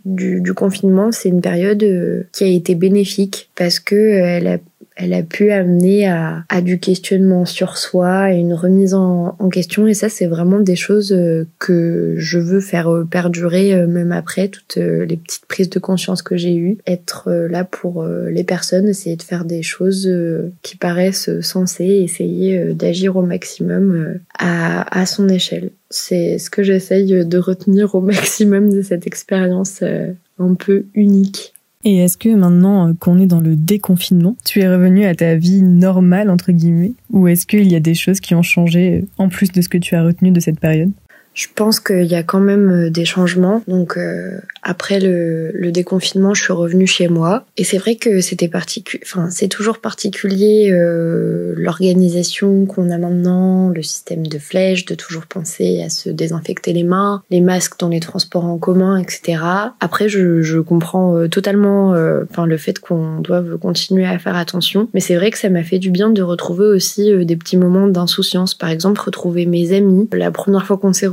du, 0.05 0.41
du, 0.41 0.55
confinement, 0.55 1.11
c'est 1.11 1.29
une 1.29 1.41
période 1.41 1.85
qui 2.33 2.45
a 2.45 2.47
été 2.47 2.77
bénéfique 2.77 3.51
parce 3.57 3.81
que 3.81 3.97
elle 3.97 4.47
a 4.47 4.59
elle 4.97 5.13
a 5.13 5.23
pu 5.23 5.51
amener 5.51 6.07
à, 6.07 6.45
à, 6.49 6.61
du 6.61 6.79
questionnement 6.79 7.45
sur 7.45 7.79
soi 7.79 8.33
et 8.33 8.37
une 8.37 8.55
remise 8.55 8.95
en, 8.95 9.35
en 9.39 9.49
question. 9.49 9.89
Et 9.89 9.95
ça, 9.95 10.09
c'est 10.09 10.27
vraiment 10.27 10.61
des 10.61 10.77
choses 10.77 11.13
euh, 11.13 11.49
que 11.59 12.15
je 12.17 12.39
veux 12.39 12.61
faire 12.61 12.89
euh, 12.89 13.05
perdurer 13.05 13.75
euh, 13.75 13.89
même 13.89 14.13
après 14.13 14.49
toutes 14.49 14.77
les 14.77 15.17
petites 15.17 15.47
prises 15.47 15.71
de 15.71 15.79
conscience 15.81 16.23
que 16.23 16.37
j'ai 16.37 16.55
eues. 16.55 16.79
Être 16.87 17.31
là 17.33 17.65
pour 17.65 18.05
les 18.05 18.45
personnes, 18.45 18.89
essayer 18.89 19.17
de 19.17 19.23
faire 19.23 19.45
des 19.45 19.63
choses 19.63 20.11
qui 20.63 20.77
paraissent 20.77 21.41
sensées, 21.41 21.85
essayer 21.85 22.75
d'agir 22.75 23.17
au 23.17 23.23
maximum 23.23 24.19
à, 24.39 25.01
à 25.01 25.07
son 25.07 25.29
échelle. 25.29 25.71
C'est 25.91 26.39
ce 26.39 26.51
que 26.51 26.63
j'essaye 26.63 27.25
de 27.25 27.39
retenir 27.39 27.95
au 27.95 28.01
maximum 28.03 28.71
de 28.73 28.83
cette 28.83 29.07
expérience 29.07 29.83
un 30.39 30.55
peu 30.55 30.87
unique. 30.95 31.54
Et 31.85 31.99
est-ce 31.99 32.17
que 32.17 32.31
maintenant 32.31 32.89
euh, 32.89 32.93
qu'on 32.99 33.19
est 33.19 33.27
dans 33.27 33.41
le 33.41 33.57
déconfinement, 33.57 34.37
tu 34.45 34.61
es 34.61 34.69
revenu 34.69 35.05
à 35.05 35.15
ta 35.15 35.37
vie 35.37 35.61
normale, 35.61 36.31
entre 36.31 36.51
guillemets, 36.51 36.93
ou 37.11 37.29
est-ce 37.29 37.47
qu'il 37.47 37.71
y 37.71 37.77
a 37.77 37.81
des 37.81 37.95
choses 37.95 38.21
qui 38.21 38.35
ont 38.35 38.43
changé 38.43 39.03
euh, 39.03 39.07
en 39.19 39.29
plus 39.29 39.53
de 39.53 39.61
ce 39.61 39.69
que 39.69 39.79
tu 39.79 39.95
as 39.95 40.03
retenu 40.03 40.31
de 40.31 40.41
cette 40.41 40.59
période? 40.59 40.93
Je 41.35 41.49
pense 41.53 41.81
qu'il 41.81 42.05
y 42.05 42.15
a 42.15 42.23
quand 42.23 42.41
même 42.41 42.71
euh, 42.71 42.91
des 42.91 43.05
changements. 43.05 43.63
Donc 43.67 43.97
euh, 43.97 44.39
après 44.63 45.01
le, 45.01 45.51
le, 45.53 45.73
déconfinement, 45.73 46.33
je 46.33 46.43
suis 46.45 46.53
revenue 46.53 46.87
chez 46.87 47.09
moi 47.09 47.45
et 47.57 47.65
c'est 47.65 47.79
vrai 47.79 47.97
que 47.97 48.21
c'était 48.21 48.49
particulier. 48.49 49.03
Enfin, 49.05 49.29
c'est 49.31 49.49
toujours 49.49 49.79
particulier 49.79 50.71
euh, 50.73 51.53
l'organisation 51.57 52.67
qu'on 52.67 52.91
a 52.91 52.99
maintenant, 52.99 53.71
le 53.71 53.83
système 53.83 54.27
de 54.27 54.39
flèches, 54.39 54.85
de 54.85 54.95
toujours 54.95 55.27
penser 55.27 55.83
à 55.83 55.91
se 55.91 56.09
désinfecter 56.09 56.73
les 56.73 56.85
mains, 56.85 57.23
les 57.31 57.41
masques 57.41 57.79
dans 57.81 57.89
les 57.89 58.01
transports 58.01 58.45
en 58.45 58.59
commun, 58.59 58.97
etc. 58.97 59.43
Après, 59.81 60.09
je, 60.09 60.41
je 60.41 60.61
comprends 60.61 61.17
euh, 61.17 61.29
totalement, 61.29 61.95
enfin 62.31 62.47
le 62.47 62.57
fait 62.57 62.79
qu'on 62.79 63.21
doive 63.21 63.59
continuer 63.59 64.07
à 64.07 64.19
faire 64.19 64.37
attention, 64.37 64.89
mais 64.95 65.01
c'est 65.01 65.17
vrai 65.17 65.31
que 65.31 65.39
ça 65.39 65.49
m'a 65.49 65.65
fait 65.65 65.79
du 65.79 65.91
bien 65.91 66.11
de 66.11 66.23
retrouver 66.23 66.67
aussi 66.67 67.11
des 67.25 67.37
petits 67.37 67.57
moments 67.57 67.89
d'insouciance. 67.89 68.55
Par 68.55 68.71
exemple, 68.71 69.01
retrouver 69.01 69.47
mes 69.47 69.73
amis. 69.73 70.09
La 70.13 70.31
première 70.31 70.65
fois 70.65 70.77
qu'on 70.77 70.93
s'est 70.93 71.07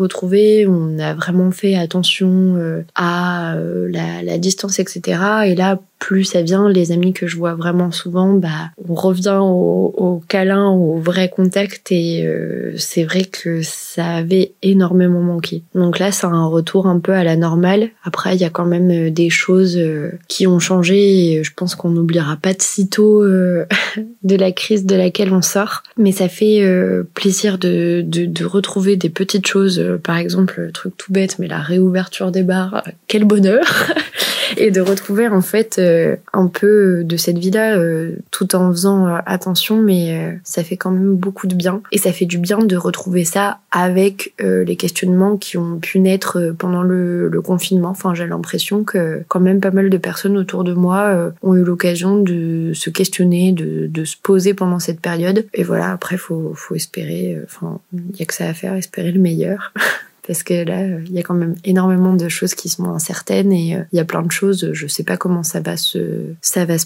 on 0.68 1.00
a 1.00 1.14
vraiment 1.14 1.52
fait 1.52 1.76
attention 1.76 2.56
euh, 2.58 2.84
à 2.96 3.56
euh, 3.56 3.90
la, 3.92 4.24
la, 4.24 4.38
distance, 4.38 4.80
etc. 4.80 5.22
Et 5.46 5.56
là, 5.56 5.80
plus 6.02 6.26
ça 6.26 6.42
vient, 6.42 6.68
les 6.68 6.92
amis 6.92 7.14
que 7.14 7.28
je 7.28 7.38
vois 7.38 7.54
vraiment 7.54 7.92
souvent, 7.92 8.34
bah, 8.34 8.72
on 8.90 8.96
revient 8.96 9.38
au, 9.40 9.94
au 9.96 10.20
câlin, 10.28 10.68
au 10.68 10.98
vrai 10.98 11.30
contact 11.30 11.92
et 11.92 12.26
euh, 12.26 12.74
c'est 12.76 13.04
vrai 13.04 13.24
que 13.24 13.62
ça 13.62 14.16
avait 14.16 14.54
énormément 14.64 15.22
manqué. 15.22 15.62
Donc 15.76 16.00
là, 16.00 16.12
c'est 16.12 16.26
un 16.26 16.48
retour 16.48 16.88
un 16.88 17.00
peu 17.00 17.14
à 17.14 17.24
la 17.24 17.36
normale. 17.36 17.90
Après, 18.04 18.36
il 18.36 18.42
y 18.42 18.46
a 18.46 18.50
quand 18.50 18.66
même 18.66 18.90
euh, 18.90 19.10
des 19.12 19.30
choses 19.30 19.78
euh, 19.78 20.12
qui 20.28 20.48
ont 20.48 20.58
changé 20.58 21.34
et 21.34 21.44
je 21.44 21.52
pense 21.56 21.76
qu'on 21.76 21.90
n'oubliera 21.90 22.36
pas 22.36 22.54
de 22.54 22.62
sitôt 22.64 23.24
de 24.24 24.36
la 24.36 24.52
crise 24.52 24.88
de 24.88 24.96
laquelle 24.96 25.32
on 25.32 25.44
sort. 25.44 25.84
Mais 25.98 26.12
ça 26.12 26.30
fait 26.30 26.66
plaisir 27.14 27.60
de, 27.60 28.02
de, 28.04 28.26
de, 28.26 28.46
retrouver 28.46 28.96
des 28.96 29.10
petites 29.10 29.46
choses, 29.46 29.84
par 30.04 30.18
exemple, 30.18 30.62
le 30.62 30.72
truc 30.72 30.98
tout 30.98 31.14
bête, 31.14 31.38
mais 31.38 31.48
la 31.48 31.60
réouverture 31.60 32.32
des 32.32 32.42
bars, 32.42 32.84
quel 33.08 33.26
bonheur 33.26 33.62
et 34.58 34.72
de 34.72 34.82
retrouver 34.82 35.28
en 35.28 35.42
fait 35.42 35.78
euh, 35.80 36.16
un 36.34 36.48
peu 36.48 37.04
de 37.04 37.18
cette 37.18 37.38
vie-là 37.38 37.78
euh, 37.78 38.16
tout 38.32 38.56
en 38.56 38.72
faisant 38.72 39.08
euh, 39.08 39.18
attention 39.26 39.82
mais 39.82 40.40
ça 40.44 40.64
fait 40.64 40.78
quand 40.78 40.92
même 40.92 41.16
beaucoup 41.16 41.48
de 41.48 41.56
bien. 41.56 41.82
Et 41.92 41.98
ça 41.98 42.12
fait 42.12 42.26
du 42.26 42.38
bien 42.38 42.60
de 42.60 42.76
retrouver 42.76 43.26
ça 43.26 43.60
avec 43.72 44.34
les 44.40 44.76
questionnements 44.76 45.38
qui 45.38 45.58
ont 45.58 45.80
pu 45.80 46.00
naître 46.00 46.54
pendant 46.58 46.82
le, 46.82 47.30
le 47.30 47.42
confinement. 47.42 47.90
Enfin 47.90 48.14
j'ai 48.14 48.28
l'impression 48.28 48.84
que 48.84 49.24
quand 49.28 49.40
même 49.40 49.60
pas 49.60 49.72
mal 49.72 49.90
de 49.90 49.98
personnes 49.98 50.38
autour 50.38 50.64
de 50.64 50.74
moi 50.74 51.32
ont 51.42 51.56
eu 51.56 51.64
l'occasion 51.64 52.18
de 52.18 52.72
se 52.74 52.90
questionner 52.90 53.52
de, 53.52 53.88
de 53.88 54.06
se 54.06 54.16
poser 54.22 54.54
pendant 54.54 54.80
cette 54.80 55.00
période. 55.00 55.46
Et 55.54 55.64
voilà 55.64 55.92
après 55.92 56.18
faut 56.18 56.54
faut 56.56 56.76
espérer 56.76 57.38
enfin 57.44 57.80
il 57.94 58.18
y 58.20 58.24
a 58.24 58.26
que 58.26 58.34
ça 58.34 58.48
à 58.48 58.54
faire 58.54 58.74
espérer 58.74 59.12
le 59.12 59.20
meilleur 59.20 59.74
parce 60.26 60.44
que 60.44 60.54
là, 60.66 60.88
il 61.06 61.12
y 61.12 61.20
a 61.20 61.24
quand 61.24 61.34
même 61.34 61.56
énormément 61.66 62.14
de 62.14 62.30
choses 62.30 62.56
qui 62.56 62.70
sont 62.70 62.86
incertaines 62.86 63.52
et 63.52 63.76
euh, 63.76 63.84
il 63.92 63.98
y 63.98 64.00
a 64.00 64.06
plein 64.06 64.22
de 64.22 64.32
choses, 64.32 64.70
je 64.74 64.88
sais 64.88 65.04
pas 65.04 65.18
comment 65.18 65.44
ça 65.44 65.60
va 65.60 65.78
se, 65.78 65.98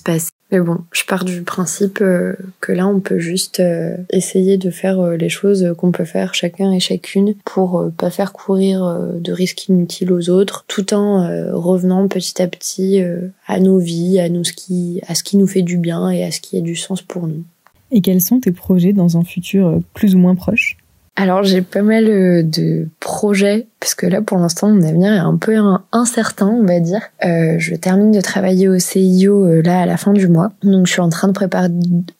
passer. 0.04 0.30
Mais 0.52 0.60
bon, 0.60 0.78
je 0.92 1.04
pars 1.06 1.26
du 1.26 1.42
principe 1.42 2.00
euh, 2.02 2.36
que 2.62 2.72
là, 2.72 2.88
on 2.88 3.00
peut 3.00 3.20
juste 3.20 3.60
euh, 3.60 3.98
essayer 4.12 4.58
de 4.58 4.70
faire 4.70 5.02
les 5.12 5.30
choses 5.30 5.74
qu'on 5.78 5.92
peut 5.92 6.06
faire 6.06 6.34
chacun 6.34 6.72
et 6.72 6.80
chacune 6.80 7.34
pour 7.46 7.92
pas 7.98 8.12
faire 8.12 8.32
courir 8.32 9.00
de 9.16 9.32
risques 9.32 9.68
inutiles 9.68 10.14
aux 10.14 10.30
autres, 10.30 10.64
tout 10.68 10.94
en 10.94 11.28
revenant 11.52 12.08
petit 12.08 12.42
à 12.42 12.48
petit 12.48 13.02
à 13.48 13.60
nos 13.60 13.80
vies, 13.80 14.20
à 14.20 14.30
nous 14.30 14.44
ce 14.44 14.54
à 15.08 15.16
ce 15.16 15.24
qui 15.24 15.38
nous 15.38 15.48
fait 15.48 15.64
du 15.64 15.78
bien 15.78 16.10
et 16.10 16.24
à 16.24 16.32
ce 16.32 16.40
qui 16.40 16.58
a 16.58 16.62
du 16.62 16.76
sens 16.76 17.02
pour 17.02 17.28
nous. 17.28 17.44
Et 17.92 18.02
quels 18.02 18.22
sont 18.22 18.40
tes 18.40 18.52
projets 18.52 18.94
dans 18.94 19.18
un 19.18 19.24
futur 19.24 19.80
plus 19.94 20.16
ou 20.16 20.20
moins 20.20 20.36
proche? 20.36 20.78
Alors 21.16 21.44
j'ai 21.44 21.62
pas 21.62 21.82
mal 21.82 22.08
euh, 22.08 22.44
de 22.44 22.88
projets 23.00 23.68
parce 23.80 23.96
que 23.96 24.06
là 24.06 24.22
pour 24.22 24.38
l'instant 24.38 24.70
mon 24.70 24.82
avenir 24.82 25.14
est 25.14 25.18
un 25.18 25.38
peu 25.38 25.56
incertain 25.92 26.48
on 26.48 26.66
va 26.66 26.80
dire. 26.80 27.02
Euh, 27.24 27.56
je 27.58 27.76
termine 27.76 28.12
de 28.12 28.20
travailler 28.20 28.68
au 28.68 28.80
CIO 28.80 29.46
euh, 29.46 29.62
là 29.62 29.82
à 29.82 29.86
la 29.86 29.96
fin 29.96 30.12
du 30.12 30.28
mois 30.28 30.52
donc 30.64 30.88
je 30.88 30.92
suis 30.92 31.02
en 31.02 31.10
train 31.10 31.28
de 31.28 31.34
préparer 31.34 31.70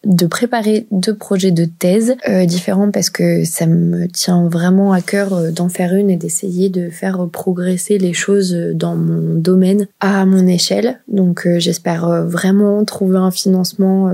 de 0.06 0.28
préparer 0.28 0.88
deux 0.92 1.16
projets 1.16 1.52
de 1.52 1.66
thèse 1.66 2.16
euh, 2.30 2.46
différents 2.46 2.92
parce 2.92 3.10
que 3.10 3.44
ça 3.44 3.66
me 3.66 4.08
tient 4.08 4.48
vraiment 4.48 4.94
à 4.94 5.02
cœur 5.02 5.34
euh, 5.34 5.52
d'en 5.52 5.68
faire 5.68 5.94
une 5.94 6.10
et 6.10 6.18
d'essayer 6.18 6.70
de 6.70 6.90
faire 6.90 7.28
progresser 7.32 7.98
les 7.98 8.14
choses 8.14 8.56
dans 8.74 8.96
mon 8.96 9.36
domaine 9.36 9.88
à 10.00 10.26
mon 10.26 10.48
échelle. 10.48 11.02
Donc 11.08 11.48
j'espère 11.58 12.26
vraiment 12.26 12.84
trouver 12.86 13.18
un 13.18 13.32
financement 13.32 14.12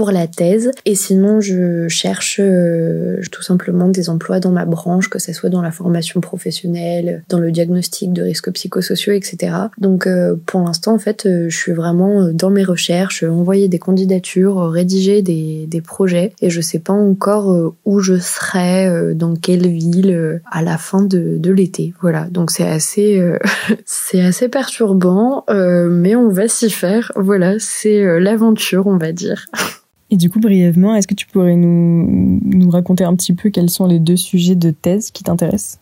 pour 0.00 0.12
la 0.12 0.26
thèse. 0.26 0.70
Et 0.86 0.94
sinon, 0.94 1.42
je 1.42 1.86
cherche 1.88 2.40
euh, 2.42 3.20
tout 3.30 3.42
simplement 3.42 3.86
des 3.86 4.08
emplois 4.08 4.40
dans 4.40 4.50
ma 4.50 4.64
branche, 4.64 5.10
que 5.10 5.18
ce 5.18 5.34
soit 5.34 5.50
dans 5.50 5.60
la 5.60 5.72
formation 5.72 6.22
professionnelle, 6.22 7.22
dans 7.28 7.38
le 7.38 7.52
diagnostic 7.52 8.10
de 8.14 8.22
risques 8.22 8.50
psychosociaux, 8.50 9.12
etc. 9.12 9.52
Donc 9.76 10.06
euh, 10.06 10.36
pour 10.46 10.62
l'instant, 10.62 10.94
en 10.94 10.98
fait, 10.98 11.26
euh, 11.26 11.50
je 11.50 11.54
suis 11.54 11.72
vraiment 11.72 12.30
dans 12.32 12.48
mes 12.48 12.64
recherches, 12.64 13.24
envoyer 13.24 13.68
des 13.68 13.78
candidatures, 13.78 14.70
rédiger 14.70 15.20
des, 15.20 15.66
des 15.66 15.82
projets, 15.82 16.32
et 16.40 16.48
je 16.48 16.62
sais 16.62 16.78
pas 16.78 16.94
encore 16.94 17.74
où 17.84 18.00
je 18.00 18.18
serai, 18.18 19.12
dans 19.14 19.36
quelle 19.36 19.68
ville, 19.68 20.40
à 20.50 20.62
la 20.62 20.78
fin 20.78 21.02
de, 21.02 21.36
de 21.36 21.52
l'été. 21.52 21.92
Voilà, 22.00 22.24
donc 22.30 22.52
c'est 22.52 22.66
assez, 22.66 23.22
c'est 23.84 24.22
assez 24.22 24.48
perturbant, 24.48 25.44
mais 25.50 26.16
on 26.16 26.30
va 26.30 26.48
s'y 26.48 26.70
faire. 26.70 27.12
Voilà, 27.16 27.56
c'est 27.58 28.18
l'aventure, 28.18 28.86
on 28.86 28.96
va 28.96 29.12
dire. 29.12 29.44
Et 30.10 30.16
du 30.16 30.28
coup, 30.28 30.40
brièvement, 30.40 30.94
est-ce 30.94 31.06
que 31.06 31.14
tu 31.14 31.26
pourrais 31.26 31.56
nous, 31.56 32.40
nous 32.42 32.70
raconter 32.70 33.04
un 33.04 33.14
petit 33.14 33.32
peu 33.32 33.50
quels 33.50 33.70
sont 33.70 33.86
les 33.86 34.00
deux 34.00 34.16
sujets 34.16 34.56
de 34.56 34.70
thèse 34.70 35.10
qui 35.10 35.22
t'intéressent? 35.22 35.80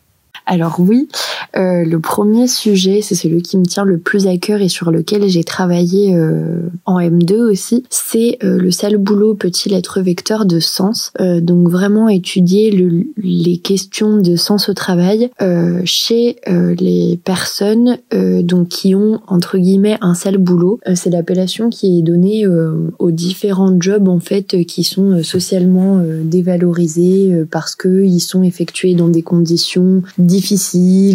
Alors 0.48 0.76
oui, 0.78 1.08
euh, 1.56 1.84
le 1.84 2.00
premier 2.00 2.48
sujet, 2.48 3.00
c'est 3.02 3.14
celui 3.14 3.42
qui 3.42 3.58
me 3.58 3.66
tient 3.66 3.84
le 3.84 3.98
plus 3.98 4.26
à 4.26 4.36
cœur 4.38 4.62
et 4.62 4.68
sur 4.68 4.90
lequel 4.90 5.28
j'ai 5.28 5.44
travaillé 5.44 6.16
euh, 6.16 6.62
en 6.86 6.98
M2 6.98 7.50
aussi, 7.50 7.84
c'est 7.90 8.38
euh, 8.42 8.58
le 8.58 8.70
sale 8.70 8.96
boulot 8.96 9.34
peut-il 9.34 9.74
être 9.74 10.00
vecteur 10.00 10.46
de 10.46 10.58
sens 10.58 11.12
Donc 11.18 11.68
vraiment 11.68 12.08
étudier 12.08 12.70
le, 12.70 13.04
les 13.18 13.58
questions 13.58 14.16
de 14.16 14.36
sens 14.36 14.70
au 14.70 14.74
travail 14.74 15.30
chez 15.84 16.36
les 16.46 17.20
personnes 17.22 17.98
donc 18.12 18.68
qui 18.68 18.94
ont 18.94 19.20
entre 19.26 19.58
guillemets 19.58 19.98
un 20.00 20.14
sale 20.14 20.38
boulot. 20.38 20.80
c'est 20.94 21.10
l'appellation 21.10 21.68
qui 21.68 21.98
est 21.98 22.02
donnée 22.02 22.46
aux 22.46 23.10
différents 23.10 23.78
jobs 23.80 24.08
en 24.08 24.20
fait 24.20 24.64
qui 24.64 24.84
sont 24.84 25.22
socialement 25.22 26.02
dévalorisés 26.22 27.44
parce 27.50 27.74
que 27.74 28.04
ils 28.04 28.20
sont 28.20 28.42
effectués 28.42 28.94
dans 28.94 29.08
des 29.08 29.22
conditions 29.22 30.02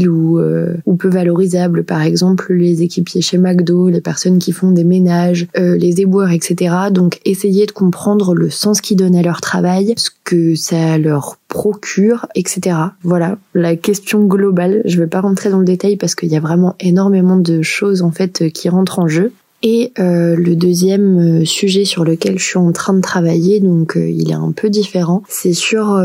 ou, 0.08 0.40
euh, 0.40 0.76
ou 0.86 0.96
peu 0.96 1.10
valorisables. 1.10 1.84
Par 1.84 2.02
exemple, 2.02 2.54
les 2.54 2.82
équipiers 2.82 3.22
chez 3.22 3.38
McDo, 3.38 3.90
les 3.90 4.02
personnes 4.02 4.40
qui 4.40 4.52
font 4.52 4.72
des 4.72 4.84
ménages, 4.84 5.48
euh, 5.58 5.78
les 5.78 6.02
éboueurs, 6.02 6.32
etc. 6.32 6.76
Donc, 6.92 7.20
essayer 7.26 7.66
de 7.66 7.72
comprendre 7.72 8.34
le 8.34 8.50
sens 8.50 8.82
qu'ils 8.82 8.98
donnent 8.98 9.16
à 9.16 9.22
leur 9.22 9.42
travail, 9.42 9.94
ce 9.98 10.10
que 10.24 10.56
ça 10.56 10.98
leur 10.98 11.38
procure, 11.48 12.28
etc. 12.36 12.78
Voilà, 13.04 13.38
la 13.54 13.76
question 13.76 14.26
globale. 14.26 14.82
Je 14.86 15.00
vais 15.00 15.08
pas 15.08 15.22
rentrer 15.22 15.50
dans 15.50 15.60
le 15.60 15.66
détail 15.66 15.98
parce 15.98 16.16
qu'il 16.16 16.30
y 16.30 16.36
a 16.36 16.40
vraiment 16.40 16.76
énormément 16.80 17.38
de 17.38 17.62
choses 17.62 18.02
en 18.02 18.12
fait 18.12 18.50
qui 18.52 18.70
rentrent 18.70 19.00
en 19.00 19.08
jeu. 19.08 19.32
Et 19.66 19.94
euh, 19.98 20.36
le 20.36 20.58
deuxième 20.58 21.46
sujet 21.46 21.86
sur 21.86 22.04
lequel 22.04 22.38
je 22.38 22.44
suis 22.44 22.58
en 22.58 22.74
train 22.74 22.94
de 22.94 23.00
travailler, 23.00 23.62
donc 23.62 23.94
il 23.96 24.30
est 24.30 24.36
un 24.36 24.52
peu 24.52 24.70
différent, 24.70 25.24
c'est 25.30 25.54
sur 25.54 25.98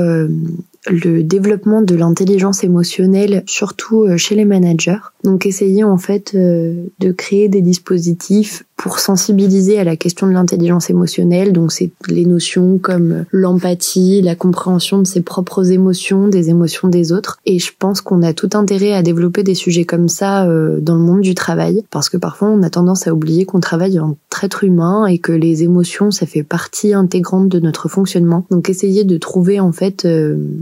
le 0.91 1.23
développement 1.23 1.83
de 1.83 1.95
l'intelligence 1.95 2.65
émotionnelle, 2.65 3.43
surtout 3.47 4.05
euh, 4.05 4.17
chez 4.17 4.35
les 4.35 4.45
managers. 4.45 4.99
Donc 5.25 5.47
essayer 5.47 5.85
en 5.85 5.99
fait 5.99 6.33
euh, 6.35 6.85
de 6.99 7.13
créer 7.13 7.49
des 7.49 7.63
dispositifs 7.63 8.65
pour 8.79 9.01
sensibiliser 9.01 9.79
à 9.79 9.85
la 9.85 9.97
question 9.97 10.27
de 10.27 10.33
l'intelligence 10.33 10.89
émotionnelle. 10.89 11.53
Donc 11.53 11.73
c'est 11.73 11.91
les 12.09 12.25
notions 12.25 12.79
comme 12.79 13.25
l'empathie, 13.31 14.23
la 14.23 14.35
compréhension 14.35 14.99
de 14.99 15.07
ses 15.07 15.21
propres 15.21 15.71
émotions, 15.71 16.29
des 16.29 16.49
émotions 16.49 16.89
des 16.89 17.13
autres. 17.13 17.39
Et 17.45 17.59
je 17.59 17.73
pense 17.79 18.01
qu'on 18.01 18.23
a 18.23 18.33
tout 18.33 18.51
intérêt 18.55 18.93
à 18.93 19.03
développer 19.03 19.43
des 19.43 19.55
sujets 19.55 19.85
comme 19.85 20.09
ça 20.09 20.49
euh, 20.49 20.79
dans 20.81 20.95
le 20.95 21.03
monde 21.03 21.21
du 21.21 21.35
travail, 21.35 21.83
parce 21.91 22.09
que 22.09 22.17
parfois 22.17 22.49
on 22.49 22.63
a 22.63 22.71
tendance 22.71 23.07
à 23.07 23.13
oublier 23.13 23.45
qu'on 23.45 23.61
travaille 23.61 23.99
en 24.01 24.17
être 24.43 24.63
humain 24.63 25.07
et 25.07 25.19
que 25.19 25.33
les 25.33 25.65
émotions 25.65 26.13
ça 26.13 26.25
fait 26.25 26.45
partie 26.45 26.95
intégrante 26.95 27.49
de 27.49 27.59
notre 27.59 27.89
fonctionnement. 27.89 28.47
Donc 28.53 28.71
essayer 28.71 29.03
de 29.03 29.19
trouver 29.19 29.59
en 29.59 29.73
fait 29.73 30.07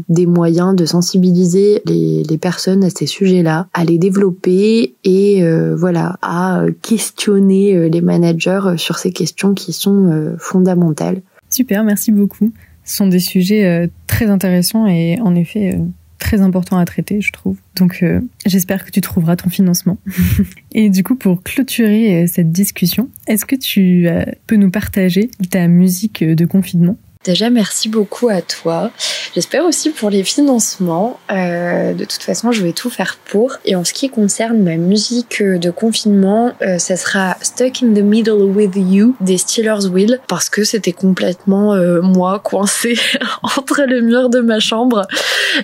des 0.09 0.26
moyens 0.26 0.74
de 0.74 0.87
sensibiliser 0.87 1.83
les, 1.85 2.22
les 2.22 2.38
personnes 2.38 2.85
à 2.85 2.90
ces 2.90 3.05
sujets-là, 3.05 3.68
à 3.74 3.85
les 3.85 3.98
développer 3.98 4.94
et 5.05 5.44
euh, 5.44 5.74
voilà, 5.76 6.18
à 6.22 6.62
questionner 6.83 7.76
euh, 7.76 7.88
les 7.88 8.00
managers 8.07 8.77
sur 8.79 8.99
ces 8.99 9.12
questions 9.12 9.53
qui 9.53 9.73
sont 9.73 10.07
euh, 10.07 10.37
fondamentales. 10.38 11.21
Super, 11.51 11.85
merci 11.85 12.12
beaucoup. 12.12 12.53
Ce 12.85 12.97
sont 12.97 13.09
des 13.09 13.19
sujets 13.19 13.90
très 14.07 14.27
intéressants 14.27 14.87
et 14.87 15.19
en 15.21 15.35
effet 15.35 15.77
très 16.21 16.40
importants 16.40 16.79
à 16.79 16.85
traiter, 16.85 17.21
je 17.21 17.33
trouve. 17.33 17.57
Donc 17.75 18.05
j'espère 18.45 18.85
que 18.85 18.92
tu 18.92 19.01
trouveras 19.01 19.35
ton 19.35 19.51
financement. 19.51 19.99
et 20.73 20.88
du 20.88 21.03
coup, 21.03 21.16
pour 21.16 21.42
clôturer 21.42 22.29
cette 22.29 22.53
discussion, 22.53 23.09
est-ce 23.27 23.45
que 23.45 23.57
tu 23.57 24.07
peux 24.47 24.55
nous 24.55 24.71
partager 24.71 25.31
ta 25.51 25.66
musique 25.66 26.23
de 26.23 26.47
confinement? 26.47 26.97
Déjà, 27.26 27.50
merci 27.50 27.88
beaucoup 27.88 28.28
à 28.28 28.40
toi. 28.40 28.92
J'espère 29.34 29.64
aussi 29.64 29.90
pour 29.90 30.10
les 30.10 30.22
financements. 30.22 31.18
Euh, 31.32 31.92
de 31.92 32.04
toute 32.04 32.22
façon, 32.22 32.52
je 32.52 32.62
vais 32.62 32.72
tout 32.72 32.88
faire 32.88 33.18
pour. 33.24 33.56
Et 33.64 33.74
en 33.74 33.82
ce 33.82 33.92
qui 33.92 34.08
concerne 34.10 34.62
ma 34.62 34.76
musique 34.76 35.42
de 35.42 35.70
confinement, 35.72 36.52
euh, 36.62 36.78
ça 36.78 36.94
sera 36.94 37.36
Stuck 37.42 37.82
in 37.82 37.94
the 37.94 38.02
Middle 38.02 38.44
with 38.44 38.76
You 38.76 39.16
des 39.20 39.38
Steelers 39.38 39.86
Will 39.90 40.20
parce 40.28 40.48
que 40.48 40.62
c'était 40.62 40.92
complètement 40.92 41.74
euh, 41.74 42.00
moi 42.00 42.38
coincée 42.38 42.96
entre 43.42 43.82
les 43.82 44.02
murs 44.02 44.30
de 44.30 44.38
ma 44.38 44.60
chambre 44.60 45.02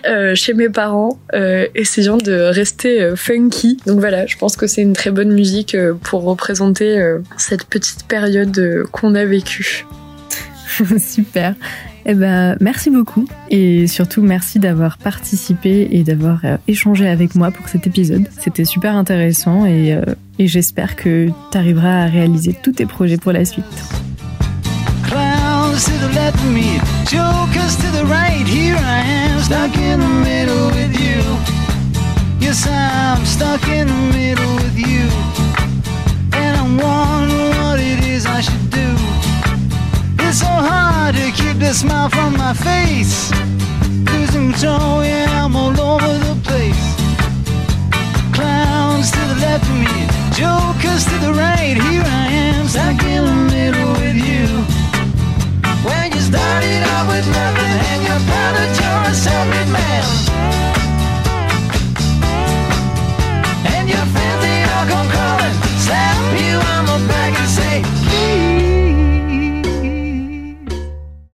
euh, 0.05 0.35
chez 0.35 0.55
mes 0.55 0.69
parents, 0.69 1.17
essayant 1.77 2.17
de 2.17 2.33
rester 2.33 3.13
funky. 3.15 3.77
Donc 3.87 4.01
voilà, 4.01 4.27
je 4.27 4.37
pense 4.37 4.57
que 4.57 4.67
c'est 4.67 4.83
une 4.83 4.95
très 4.95 5.13
bonne 5.13 5.33
musique 5.33 5.77
pour 6.03 6.25
représenter 6.25 7.01
cette 7.39 7.65
petite 7.67 8.05
période 8.09 8.85
qu'on 8.91 9.15
a 9.15 9.25
vécue. 9.25 9.87
Super. 10.99 11.55
Eh 12.05 12.15
ben, 12.15 12.57
merci 12.61 12.91
beaucoup 12.91 13.27
et 13.51 13.87
surtout 13.87 14.23
merci 14.23 14.59
d'avoir 14.59 14.99
participé 14.99 15.89
et 15.93 16.03
d'avoir 16.03 16.41
euh, 16.45 16.57
échangé 16.67 17.07
avec 17.09 17.35
moi 17.35 17.51
pour 17.51 17.69
cet 17.69 17.87
épisode. 17.87 18.27
C'était 18.41 18.65
super 18.65 18.97
intéressant 18.97 19.67
et, 19.67 19.93
euh, 19.95 20.03
et 20.39 20.49
j'espère 20.49 20.97
que 20.97 21.29
tu 21.53 21.59
arriveras 21.59 22.05
à 22.05 22.07
réaliser 22.07 22.57
tous 22.61 22.73
tes 22.73 22.87
projets 22.87 23.19
pour 23.19 23.33
la 23.33 23.45
suite. 23.45 23.65
To 25.83 25.91
the 25.99 26.15
left. 26.15 26.33
Yes, 32.53 32.67
I'm 32.67 33.25
stuck 33.25 33.67
in 33.69 33.87
the 33.87 33.95
middle 34.15 34.57
with 34.57 34.77
you. 34.77 35.09
And 36.35 36.77
what 36.77 37.81
it 37.81 38.05
is 38.05 38.27
I 38.27 38.43
should 38.43 38.69
do. 38.69 39.12
it 40.33 40.37
so 40.37 40.47
hard 40.47 41.15
to 41.15 41.31
keep 41.33 41.59
the 41.59 41.73
smile 41.73 42.09
from 42.09 42.33
my 42.37 42.55
face. 42.55 43.31
Losing 44.11 44.53
control, 44.53 45.05
yeah, 45.05 45.45
I'm 45.45 45.55
all 45.57 45.79
over 45.79 46.13
the 46.27 46.37
place. 46.49 46.85
Clowns 48.33 49.11
to 49.11 49.23
the 49.31 49.39
left 49.45 49.65
of 49.65 49.77
me, 49.85 49.99
jokers 50.41 51.05
to 51.11 51.17
the 51.25 51.33
right. 51.35 51.77
Here 51.77 52.07
I 52.23 52.27
am, 52.47 52.67
stuck 52.69 53.03
in 53.05 53.23
the 53.31 53.39
middle 53.55 53.93
with 54.01 54.17
you. 54.29 54.47
When 55.87 56.13
you 56.13 56.21
started 56.21 56.83
out 56.93 57.07
with 57.13 57.27
nothing 57.41 57.77
and 57.91 58.01
you 58.07 58.17
found 58.31 58.55
that 58.59 58.73
you're 58.81 59.05
a 59.11 59.15
self-made 59.15 59.71
man. 59.73 60.82